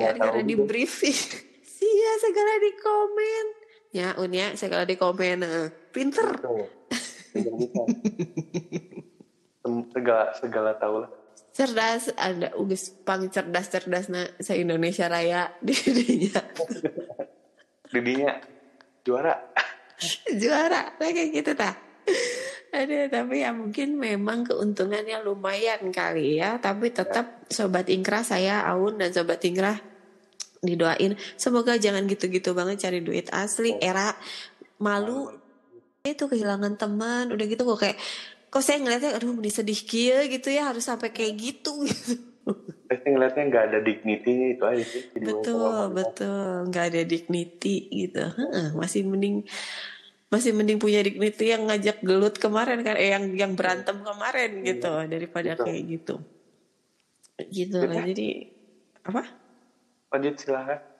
[0.00, 1.18] Karena tahu di briefing.
[1.62, 3.44] Sia segala di komen.
[3.92, 5.44] Ya, Unia segala di komen.
[5.92, 6.28] Pinter.
[9.92, 11.10] Segala segala tahu lah.
[11.52, 15.52] Cerdas ada ugus pang cerdas cerdas na se Indonesia Raya.
[15.64, 16.40] Di dinya
[17.92, 18.32] didinya
[19.04, 19.36] juara.
[20.40, 20.96] Juara.
[20.96, 21.76] Nah, kayak gitu ta.
[22.72, 26.56] Ada tapi ya mungkin memang keuntungannya lumayan kali ya.
[26.56, 29.76] Tapi tetap sobat ingkrah saya Aun dan sobat ingkrah
[30.64, 31.20] didoain.
[31.36, 34.16] Semoga jangan gitu-gitu banget cari duit asli era
[34.80, 35.41] malu
[36.02, 37.98] itu kehilangan teman udah gitu kok kayak
[38.50, 42.18] kok saya ngeliatnya aduh ini sedih kia gitu ya harus sampai kayak gitu gitu.
[42.90, 45.02] Saya ngeliatnya nggak ada dignity-nya itu aja sih.
[45.14, 46.68] Jadi betul betul.
[46.68, 48.22] Nggak ada dignity gitu.
[48.28, 49.46] Heeh, masih mending
[50.28, 54.92] masih mending punya dignity yang ngajak gelut kemarin kan eh yang yang berantem kemarin gitu
[55.08, 55.64] daripada Betul.
[55.64, 56.14] kayak gitu.
[57.48, 58.28] Gitu lah jadi
[59.06, 59.22] apa?
[60.12, 60.91] Lanjut silahkan.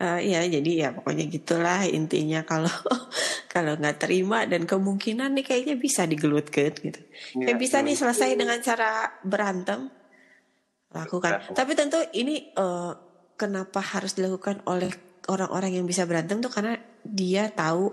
[0.00, 2.72] Eh, ya jadi ya pokoknya gitulah intinya kalau
[3.52, 7.00] kalau nggak terima dan kemungkinan nih kayaknya bisa digelutkan gitu.
[7.36, 9.92] Iya, kayak bisa nih selesai dengan cara berantem
[10.96, 11.44] lakukan.
[11.44, 11.52] Berantem.
[11.52, 12.92] tapi tentu ini eh,
[13.36, 14.88] kenapa harus dilakukan oleh
[15.28, 17.92] orang-orang yang bisa berantem tuh karena dia tahu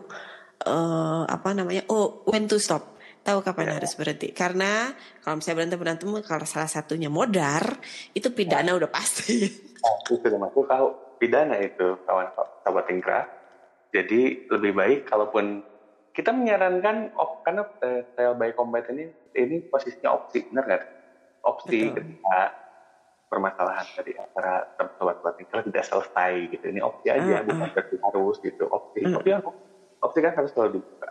[0.64, 2.96] eh, apa namanya oh when to stop.
[3.28, 4.32] Tahu kapan harus berhenti.
[4.32, 7.76] Karena kalau misalnya berantem berantem kalau salah satunya modar
[8.16, 9.44] itu pidana udah pasti.
[9.84, 12.30] Nah, itu tahu pidana itu kawan
[12.64, 13.26] sahabat ingkrah.
[13.92, 15.64] Jadi lebih baik kalaupun
[16.14, 20.84] kita menyarankan op, karena uh, trial by combat ini ini posisinya opsi, benar nggak?
[21.46, 21.96] Opsi Betul.
[22.02, 22.38] ketika
[23.28, 26.66] permasalahan tadi antara sobat-sobat ingkrah tidak selesai gitu.
[26.74, 28.64] Ini opsi aja, Ah, bukan berarti harus gitu.
[28.72, 29.16] Opsi, Mm.
[29.20, 29.30] opsi,
[30.02, 31.10] opsi kan harus selalu dibuka.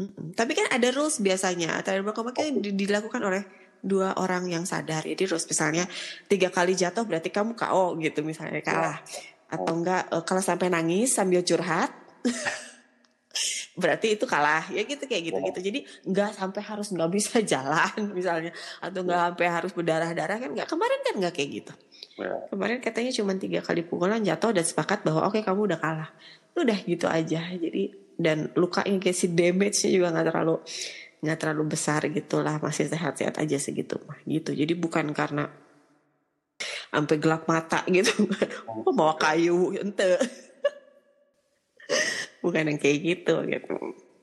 [0.00, 0.32] Mm-mm.
[0.32, 1.82] Tapi kan ada rules biasanya.
[1.84, 3.42] Trial by combat kan di- dilakukan oleh
[3.80, 5.04] dua orang yang sadar.
[5.04, 5.84] Jadi rules misalnya
[6.30, 8.96] tiga kali jatuh berarti kamu KO gitu misalnya kalah.
[9.50, 11.90] Atau enggak eh, kalau sampai nangis sambil curhat
[13.80, 14.66] berarti itu kalah.
[14.70, 18.54] Ya gitu kayak gitu gitu jadi nggak sampai harus nggak bisa jalan misalnya.
[18.78, 21.74] Atau nggak sampai harus berdarah darah kan nggak kemarin kan nggak kayak gitu.
[22.20, 22.36] Ya.
[22.52, 26.10] kemarin katanya cuma tiga kali pukulan jatuh dan sepakat bahwa oke kamu udah kalah.
[26.52, 27.40] Udah gitu aja.
[27.56, 30.54] Jadi dan lukanya kayak si damage-nya juga nggak terlalu
[31.24, 32.60] nggak terlalu besar gitulah.
[32.60, 34.52] Masih sehat-sehat aja segitu mah gitu.
[34.52, 35.48] Jadi bukan karena
[36.90, 38.26] sampai gelap mata gitu
[38.66, 40.18] oh, bawa kayu ente
[42.40, 43.76] bukan yang kayak gitu gitu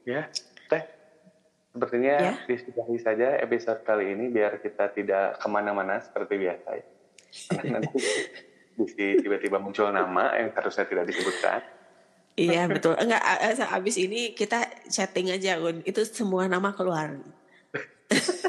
[0.04, 0.24] Ya,
[0.72, 0.88] teh.
[1.76, 2.34] Sepertinya Ya.
[2.48, 6.86] disudahi saja episode kali ini biar kita tidak ke mana-mana seperti biasa ya.
[7.76, 8.00] Nanti
[9.20, 11.60] tiba-tiba muncul nama yang harusnya tidak disebutkan.
[12.40, 12.96] Iya betul.
[12.96, 15.84] Enggak a- a- abis ini kita chatting aja Un.
[15.84, 17.20] Itu semua nama keluar.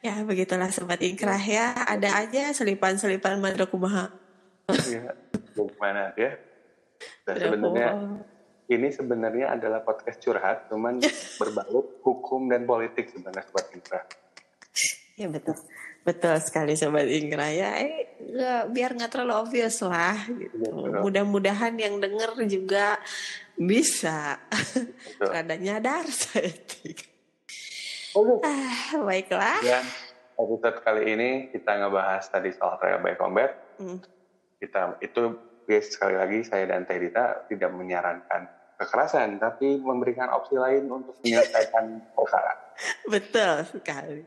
[0.00, 1.72] ya begitulah sobat ingkrah ya.
[1.86, 4.08] Ada aja selipan-selipan madra kumaha.
[4.88, 5.12] ya,
[5.54, 6.36] gimana ya?
[7.26, 7.88] Dan sebenarnya
[8.70, 11.02] ini sebenarnya adalah podcast curhat, cuman
[11.40, 14.00] berbalut hukum dan politik sebenarnya sobat Intra.
[15.18, 15.58] Ya betul.
[16.00, 17.76] Betul sekali sobat ingkrah ya.
[17.82, 20.16] Eh, nggak- biar nggak terlalu obvious lah.
[20.24, 20.64] Gitu.
[20.64, 21.02] Iya.
[21.02, 22.96] Mudah-mudahan yang denger juga
[23.58, 24.40] bisa
[25.20, 25.28] Betul.
[25.28, 26.48] rada nyadar saya.
[28.16, 29.58] Ah, baiklah.
[29.62, 29.86] Dan
[30.34, 33.54] episode kali ini kita ngebahas tadi soal trial by combat.
[33.80, 33.96] Hmm.
[34.60, 38.44] kita itu guys sekali lagi saya dan Teh Dita tidak menyarankan
[38.76, 42.52] kekerasan tapi memberikan opsi lain untuk menyelesaikan perkara.
[43.08, 44.20] Betul sekali.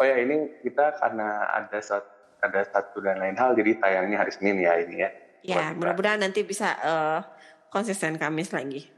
[0.00, 2.08] Oh ya ini kita karena ada satu,
[2.40, 5.10] ada satu dan lain hal jadi tayangnya hari Senin ya ini ya.
[5.44, 7.20] Ya, mudah-mudahan nanti bisa eh,
[7.68, 8.88] konsisten Kamis lagi.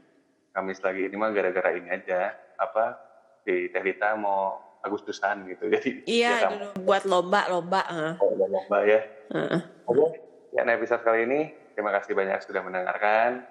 [0.55, 3.06] Kamis lagi ini mah gara-gara ini aja apa
[3.47, 7.81] di Teh Dita mau Agustusan gitu jadi Iya, ya, dulu buat lomba-lomba.
[7.87, 8.13] eh.
[8.19, 8.99] Oh, lomba ya.
[9.31, 9.61] Heeh.
[9.83, 10.05] Oke.
[10.51, 11.39] Ya, nah episode kali ini
[11.71, 13.47] terima kasih banyak sudah mendengarkan.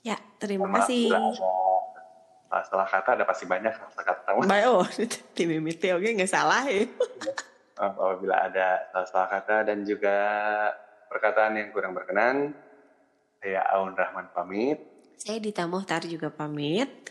[0.00, 1.12] Ya, terima Maaf kasih.
[2.48, 4.28] ada salah kata ada pasti banyak salah kata.
[4.42, 4.84] Bye, oh,
[5.36, 6.84] tim mimiti oke nggak salah ya.
[7.78, 8.68] Maaf apabila ada
[9.04, 10.16] salah kata dan juga
[11.06, 12.52] perkataan yang kurang berkenan.
[13.38, 14.78] Saya Aun Rahman pamit.
[15.16, 17.10] Saya Dita Mohtar juga pamit.